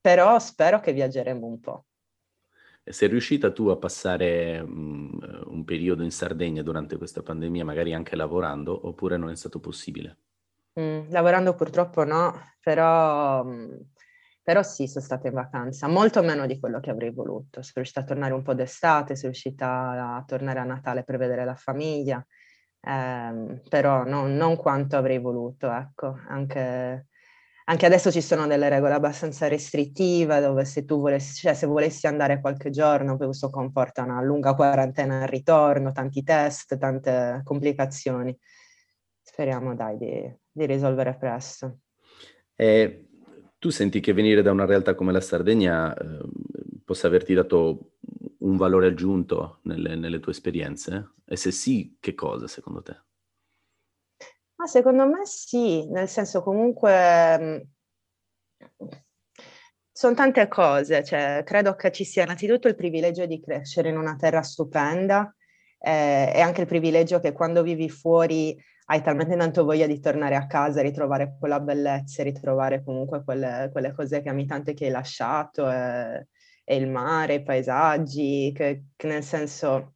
però 0.00 0.38
spero 0.38 0.78
che 0.78 0.92
viaggeremo 0.92 1.44
un 1.44 1.58
po'. 1.58 1.86
Sei 2.84 3.08
riuscita 3.08 3.50
tu 3.50 3.66
a 3.66 3.76
passare 3.76 4.60
un 4.60 5.15
periodo 5.66 6.02
in 6.02 6.10
Sardegna 6.12 6.62
durante 6.62 6.96
questa 6.96 7.22
pandemia, 7.22 7.66
magari 7.66 7.92
anche 7.92 8.16
lavorando, 8.16 8.88
oppure 8.88 9.18
non 9.18 9.28
è 9.28 9.36
stato 9.36 9.60
possibile? 9.60 10.20
Mm, 10.80 11.10
lavorando 11.10 11.54
purtroppo 11.54 12.04
no, 12.04 12.34
però, 12.60 13.42
mm, 13.44 13.74
però, 14.42 14.62
sì, 14.62 14.86
sono 14.86 15.04
stata 15.04 15.26
in 15.28 15.34
vacanza, 15.34 15.88
molto 15.88 16.22
meno 16.22 16.46
di 16.46 16.58
quello 16.60 16.80
che 16.80 16.90
avrei 16.90 17.10
voluto. 17.12 17.62
Sono 17.62 17.72
riuscita 17.76 18.00
a 18.00 18.04
tornare 18.04 18.34
un 18.34 18.42
po' 18.42 18.54
d'estate, 18.54 19.16
sono 19.16 19.32
riuscita 19.32 20.16
a 20.16 20.24
tornare 20.26 20.58
a 20.60 20.64
Natale 20.64 21.02
per 21.04 21.16
vedere 21.18 21.44
la 21.44 21.54
famiglia, 21.56 22.24
ehm, 22.80 23.62
però 23.68 24.04
no, 24.04 24.26
non 24.26 24.56
quanto 24.56 24.96
avrei 24.96 25.18
voluto, 25.18 25.70
ecco, 25.72 26.18
anche 26.28 27.06
anche 27.68 27.86
adesso 27.86 28.12
ci 28.12 28.20
sono 28.20 28.46
delle 28.46 28.68
regole 28.68 28.94
abbastanza 28.94 29.48
restrittive 29.48 30.40
dove 30.40 30.64
se 30.64 30.84
tu 30.84 31.00
volessi, 31.00 31.40
cioè 31.40 31.52
se 31.52 31.66
volessi 31.66 32.06
andare 32.06 32.40
qualche 32.40 32.70
giorno, 32.70 33.16
questo 33.16 33.50
comporta 33.50 34.04
una 34.04 34.22
lunga 34.22 34.54
quarantena 34.54 35.22
al 35.22 35.28
ritorno, 35.28 35.90
tanti 35.90 36.22
test, 36.22 36.78
tante 36.78 37.40
complicazioni. 37.42 38.36
Speriamo 39.20 39.74
dai 39.74 39.96
di, 39.96 40.36
di 40.48 40.66
risolvere 40.66 41.16
presto. 41.16 41.78
E 42.54 43.08
tu 43.58 43.70
senti 43.70 43.98
che 43.98 44.12
venire 44.12 44.42
da 44.42 44.52
una 44.52 44.64
realtà 44.64 44.94
come 44.94 45.10
la 45.10 45.20
Sardegna 45.20 45.92
eh, 45.92 46.20
possa 46.84 47.08
averti 47.08 47.34
dato 47.34 47.94
un 48.38 48.56
valore 48.56 48.86
aggiunto 48.86 49.58
nelle, 49.62 49.96
nelle 49.96 50.20
tue 50.20 50.30
esperienze? 50.30 51.14
E 51.24 51.34
se 51.36 51.50
sì, 51.50 51.96
che 51.98 52.14
cosa 52.14 52.46
secondo 52.46 52.80
te? 52.82 52.96
Ma 54.66 54.72
secondo 54.72 55.06
me 55.06 55.24
sì, 55.26 55.88
nel 55.90 56.08
senso 56.08 56.42
comunque 56.42 57.38
mhmm, 57.38 57.60
sono 59.92 60.14
tante 60.16 60.48
cose, 60.48 61.04
cioè, 61.04 61.42
credo 61.44 61.76
che 61.76 61.92
ci 61.92 62.04
sia 62.04 62.24
innanzitutto 62.24 62.66
il 62.66 62.74
privilegio 62.74 63.26
di 63.26 63.40
crescere 63.40 63.90
in 63.90 63.96
una 63.96 64.16
terra 64.16 64.42
stupenda, 64.42 65.32
eh, 65.78 66.32
è 66.32 66.40
anche 66.40 66.62
il 66.62 66.66
privilegio 66.66 67.20
che 67.20 67.30
quando 67.30 67.62
vivi 67.62 67.88
fuori 67.88 68.60
hai 68.86 69.02
talmente 69.02 69.36
tanto 69.36 69.64
voglia 69.64 69.86
di 69.86 70.00
tornare 70.00 70.34
a 70.34 70.48
casa, 70.48 70.82
ritrovare 70.82 71.36
quella 71.38 71.60
bellezza, 71.60 72.24
ritrovare 72.24 72.82
comunque 72.82 73.22
quelle, 73.22 73.68
quelle 73.70 73.92
cose 73.94 74.20
che 74.20 74.30
ami 74.30 74.46
tanto 74.46 74.70
e 74.70 74.74
che 74.74 74.86
hai 74.86 74.90
lasciato, 74.90 75.70
e, 75.70 76.26
e 76.64 76.74
il 76.76 76.88
mare, 76.88 77.34
i 77.34 77.42
paesaggi, 77.44 78.52
che, 78.52 78.86
che 78.96 79.06
nel 79.06 79.22
senso 79.22 79.94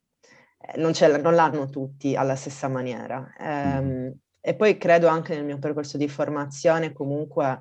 eh, 0.61 0.79
non, 0.79 0.93
non, 1.23 1.35
l'hanno 1.35 1.69
tutti 1.69 2.15
alla 2.15 2.37
stessa 2.37 2.69
maniera. 2.69 3.29
Um, 3.41 4.17
e 4.41 4.55
poi 4.55 4.79
credo 4.79 5.09
anche 5.09 5.35
nel 5.35 5.45
mio 5.45 5.59
percorso 5.59 5.97
di 5.97 6.09
formazione 6.09 6.93
comunque 6.93 7.61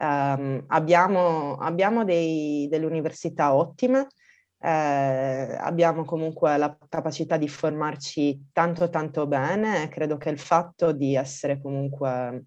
um, 0.00 0.64
abbiamo, 0.68 1.56
abbiamo 1.56 2.04
dei, 2.04 2.68
delle 2.68 2.86
università 2.86 3.54
ottime, 3.54 4.08
eh, 4.60 5.56
abbiamo 5.58 6.04
comunque 6.04 6.56
la 6.56 6.76
capacità 6.88 7.36
di 7.36 7.48
formarci 7.48 8.50
tanto 8.52 8.88
tanto 8.88 9.26
bene 9.26 9.84
e 9.84 9.88
credo 9.88 10.16
che 10.16 10.30
il 10.30 10.38
fatto 10.38 10.92
di 10.92 11.16
essere 11.16 11.60
comunque 11.60 12.44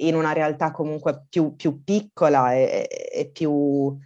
in 0.00 0.14
una 0.14 0.32
realtà 0.32 0.70
comunque 0.70 1.24
più, 1.28 1.56
più 1.56 1.82
piccola 1.82 2.52
e, 2.52 2.86
e 3.12 3.30
più, 3.30 3.50
um, 3.50 3.98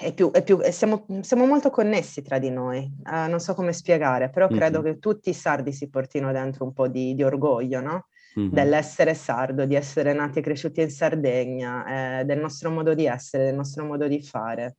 e 0.00 0.12
più, 0.12 0.30
e 0.34 0.42
più 0.42 0.60
siamo, 0.70 1.06
siamo, 1.22 1.46
molto 1.46 1.70
connessi 1.70 2.20
tra 2.20 2.38
di 2.38 2.50
noi, 2.50 2.92
uh, 3.04 3.28
non 3.28 3.40
so 3.40 3.54
come 3.54 3.72
spiegare, 3.72 4.28
però 4.28 4.48
credo 4.48 4.82
mm-hmm. 4.82 4.92
che 4.92 4.98
tutti 4.98 5.30
i 5.30 5.34
sardi 5.34 5.72
si 5.72 5.88
portino 5.88 6.30
dentro 6.30 6.64
un 6.66 6.74
po' 6.74 6.88
di, 6.88 7.14
di 7.14 7.22
orgoglio, 7.22 7.80
no? 7.80 8.08
mm-hmm. 8.38 8.50
dell'essere 8.52 9.14
sardo, 9.14 9.64
di 9.64 9.74
essere 9.74 10.12
nati 10.12 10.38
e 10.38 10.42
cresciuti 10.42 10.82
in 10.82 10.90
Sardegna, 10.90 12.20
eh, 12.20 12.24
del 12.24 12.38
nostro 12.38 12.70
modo 12.70 12.94
di 12.94 13.06
essere, 13.06 13.44
del 13.46 13.54
nostro 13.54 13.84
modo 13.84 14.06
di 14.06 14.20
fare. 14.22 14.76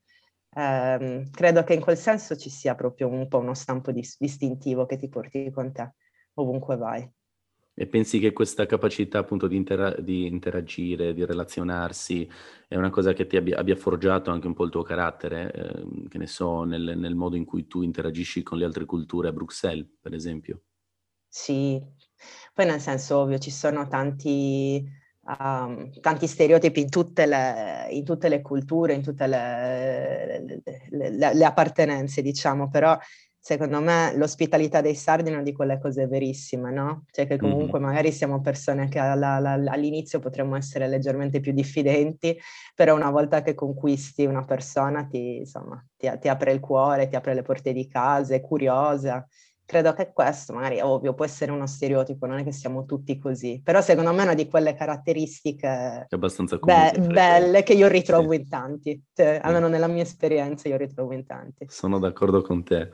Eh, 0.55 1.27
credo 1.31 1.63
che 1.63 1.73
in 1.73 1.81
quel 1.81 1.97
senso 1.97 2.35
ci 2.35 2.49
sia 2.49 2.75
proprio 2.75 3.07
un 3.07 3.27
po' 3.27 3.39
uno 3.39 3.53
stampo 3.53 3.91
dis- 3.91 4.17
distintivo 4.19 4.85
che 4.85 4.97
ti 4.97 5.09
porti 5.09 5.49
con 5.51 5.71
te 5.71 5.93
ovunque 6.35 6.77
vai. 6.77 7.09
E 7.79 7.85
pensi 7.85 8.17
che 8.17 8.33
questa 8.33 8.65
capacità 8.65 9.19
appunto 9.19 9.45
di, 9.45 9.55
intera- 9.55 9.95
di, 9.99 10.25
interagire, 10.25 11.13
di 11.13 11.23
relazionarsi, 11.23 12.27
è 12.67 12.75
una 12.75 12.89
cosa 12.89 13.13
che 13.13 13.27
ti 13.27 13.37
abbia, 13.37 13.59
abbia 13.59 13.75
forgiato 13.75 14.31
anche 14.31 14.47
un 14.47 14.55
po' 14.55 14.63
il 14.63 14.71
tuo 14.71 14.81
carattere, 14.81 15.51
eh, 15.51 16.07
che 16.09 16.17
ne 16.17 16.25
so, 16.25 16.63
nel, 16.63 16.97
nel, 16.97 17.13
modo 17.13 17.35
in 17.35 17.45
cui 17.45 17.67
tu 17.67 17.83
interagisci 17.83 18.41
con 18.41 18.57
le 18.57 18.65
altre 18.65 18.85
culture 18.85 19.27
a 19.27 19.31
Bruxelles, 19.31 19.85
per 20.01 20.15
esempio? 20.15 20.61
Sì, 21.27 21.79
poi 22.51 22.65
nel 22.65 22.79
senso 22.79 23.17
ovvio 23.17 23.37
ci 23.37 23.51
sono 23.51 23.87
tanti, 23.87 24.83
um, 25.39 25.91
tanti 25.99 26.25
stereotipi 26.25 26.79
in 26.79 26.89
tutte, 26.89 27.27
le, 27.27 27.89
in 27.91 28.03
tutte, 28.03 28.27
le, 28.27 28.41
culture, 28.41 28.95
in 28.95 29.03
tutte 29.03 29.27
le, 29.27 30.61
le, 30.89 31.33
le, 31.35 31.45
appartenenze, 31.45 32.23
diciamo, 32.23 32.69
però 32.69 32.97
secondo 33.47 33.79
me 33.79 34.13
l'ospitalità 34.17 34.81
dei 34.81 34.93
sardi 34.93 35.29
è 35.29 35.31
una 35.31 35.41
di 35.41 35.53
quelle 35.53 35.79
cose 35.79 36.05
verissime, 36.05 36.69
no? 36.69 37.05
Cioè 37.09 37.25
che 37.27 37.37
comunque 37.37 37.79
mm-hmm. 37.79 37.87
magari 37.87 38.11
siamo 38.11 38.41
persone 38.41 38.89
che 38.89 38.99
alla, 38.99 39.35
alla, 39.35 39.53
all'inizio 39.71 40.19
potremmo 40.19 40.57
essere 40.57 40.85
leggermente 40.89 41.39
più 41.39 41.53
diffidenti, 41.53 42.37
però 42.75 42.93
una 42.93 43.09
volta 43.09 43.41
che 43.41 43.55
conquisti 43.55 44.25
una 44.25 44.43
persona 44.43 45.05
ti, 45.05 45.37
insomma, 45.37 45.81
ti, 45.95 46.11
ti 46.19 46.27
apre 46.27 46.51
il 46.51 46.59
cuore, 46.59 47.07
ti 47.07 47.15
apre 47.15 47.33
le 47.35 47.41
porte 47.41 47.71
di 47.71 47.87
casa, 47.87 48.35
è 48.35 48.41
curiosa 48.41 49.25
credo 49.67 49.91
che 49.91 50.13
questo, 50.13 50.53
magari 50.53 50.79
ovvio, 50.79 51.13
può 51.13 51.25
essere 51.25 51.51
uno 51.51 51.67
stereotipo, 51.67 52.25
non 52.25 52.37
è 52.37 52.43
che 52.45 52.53
siamo 52.53 52.85
tutti 52.85 53.19
così, 53.19 53.59
però 53.61 53.81
secondo 53.81 54.13
me 54.13 54.19
è 54.19 54.23
una 54.23 54.33
di 54.33 54.47
quelle 54.47 54.73
caratteristiche 54.73 56.07
be- 56.61 56.93
belle 56.99 57.63
che 57.63 57.73
io 57.73 57.89
ritrovo 57.89 58.31
sì. 58.31 58.37
in 58.37 58.47
tanti, 58.47 59.03
cioè, 59.13 59.41
almeno 59.43 59.67
nella 59.67 59.87
mia 59.87 60.03
esperienza 60.03 60.69
io 60.69 60.77
ritrovo 60.77 61.11
in 61.11 61.25
tanti. 61.25 61.65
Sono 61.67 61.99
d'accordo 61.99 62.41
con 62.41 62.63
te. 62.63 62.91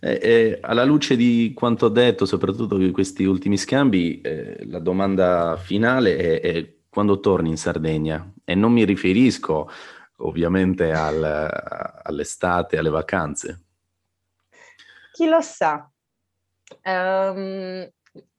E, 0.00 0.18
e 0.22 0.58
alla 0.62 0.84
luce 0.84 1.14
di 1.16 1.52
quanto 1.54 1.88
detto, 1.88 2.24
soprattutto 2.26 2.76
di 2.76 2.90
questi 2.90 3.24
ultimi 3.24 3.56
scambi, 3.56 4.20
eh, 4.20 4.66
la 4.66 4.80
domanda 4.80 5.56
finale 5.56 6.16
è, 6.16 6.40
è, 6.40 6.74
quando 6.88 7.20
torni 7.20 7.50
in 7.50 7.56
Sardegna? 7.56 8.32
E 8.44 8.54
non 8.54 8.72
mi 8.72 8.84
riferisco 8.84 9.70
ovviamente 10.16 10.92
al, 10.92 11.22
all'estate, 12.02 12.78
alle 12.78 12.90
vacanze. 12.90 13.64
Chi 15.12 15.28
lo 15.28 15.40
sa, 15.40 15.90
Um, 16.84 17.88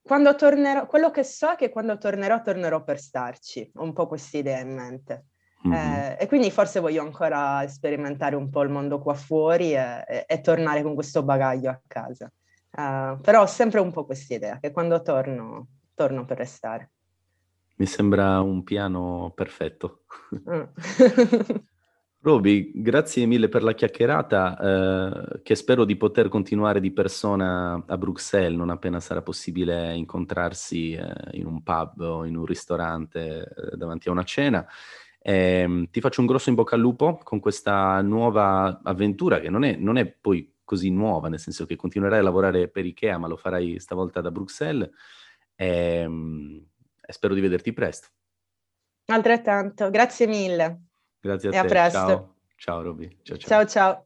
quando 0.01 0.35
tornerò, 0.35 0.85
quello 0.87 1.11
che 1.11 1.23
so 1.23 1.51
è 1.51 1.55
che 1.55 1.69
quando 1.69 1.97
tornerò, 1.97 2.41
tornerò 2.41 2.83
per 2.83 2.99
starci. 2.99 3.71
Ho 3.75 3.83
un 3.83 3.93
po' 3.93 4.07
questa 4.07 4.37
idea 4.37 4.59
in 4.59 4.73
mente. 4.73 5.25
Mm-hmm. 5.67 5.77
Eh, 5.77 6.17
e 6.19 6.27
quindi 6.27 6.49
forse 6.49 6.79
voglio 6.79 7.03
ancora 7.03 7.67
sperimentare 7.67 8.35
un 8.35 8.49
po' 8.49 8.63
il 8.63 8.69
mondo 8.69 8.99
qua 8.99 9.13
fuori 9.13 9.73
e, 9.73 10.03
e, 10.07 10.25
e 10.27 10.41
tornare 10.41 10.81
con 10.81 10.95
questo 10.95 11.23
bagaglio 11.23 11.69
a 11.69 11.79
casa. 11.85 12.31
Uh, 12.71 13.19
però 13.19 13.41
ho 13.41 13.47
sempre 13.47 13.81
un 13.81 13.91
po' 13.91 14.05
questa 14.05 14.33
idea 14.33 14.57
che 14.59 14.71
quando 14.71 15.01
torno, 15.01 15.67
torno 15.93 16.25
per 16.25 16.37
restare. 16.37 16.91
Mi 17.75 17.85
sembra 17.85 18.39
un 18.41 18.63
piano 18.63 19.31
perfetto. 19.35 20.03
Mm. 20.49 20.63
Roby, 22.23 22.71
grazie 22.75 23.25
mille 23.25 23.49
per 23.49 23.63
la 23.63 23.73
chiacchierata, 23.73 24.59
eh, 24.59 25.41
che 25.41 25.55
spero 25.55 25.85
di 25.85 25.95
poter 25.95 26.29
continuare 26.29 26.79
di 26.79 26.91
persona 26.91 27.83
a 27.87 27.97
Bruxelles 27.97 28.55
non 28.55 28.69
appena 28.69 28.99
sarà 28.99 29.23
possibile 29.23 29.95
incontrarsi 29.95 30.93
eh, 30.93 31.11
in 31.31 31.47
un 31.47 31.63
pub 31.63 31.99
o 32.01 32.25
in 32.25 32.37
un 32.37 32.45
ristorante 32.45 33.51
eh, 33.73 33.75
davanti 33.75 34.07
a 34.07 34.11
una 34.11 34.23
cena. 34.23 34.63
Ehm, 35.23 35.89
ti 35.91 36.01
faccio 36.01 36.21
un 36.21 36.27
grosso 36.27 36.49
in 36.49 36.55
bocca 36.55 36.75
al 36.75 36.81
lupo 36.81 37.19
con 37.23 37.39
questa 37.39 38.01
nuova 38.01 38.81
avventura 38.83 39.39
che 39.39 39.49
non 39.49 39.63
è, 39.63 39.75
non 39.75 39.97
è 39.97 40.05
poi 40.05 40.55
così 40.63 40.89
nuova, 40.89 41.27
nel 41.27 41.39
senso 41.39 41.65
che 41.65 41.75
continuerai 41.75 42.19
a 42.19 42.23
lavorare 42.23 42.69
per 42.69 42.85
Ikea, 42.85 43.17
ma 43.17 43.27
lo 43.27 43.35
farai 43.35 43.79
stavolta 43.79 44.21
da 44.21 44.31
Bruxelles 44.31 44.89
ehm, 45.55 46.65
e 47.01 47.13
spero 47.13 47.33
di 47.33 47.41
vederti 47.41 47.73
presto. 47.73 48.07
Altrettanto, 49.05 49.89
grazie 49.89 50.27
mille. 50.27 50.85
Grazie 51.19 51.49
a 51.49 51.51
e 51.51 51.55
te. 51.55 51.65
A 51.65 51.69
presto. 51.69 51.97
Ciao, 51.97 52.35
ciao 52.55 52.81
Roby. 52.81 53.17
Ciao 53.21 53.37
ciao. 53.37 53.49
ciao, 53.49 53.65
ciao. 53.65 54.05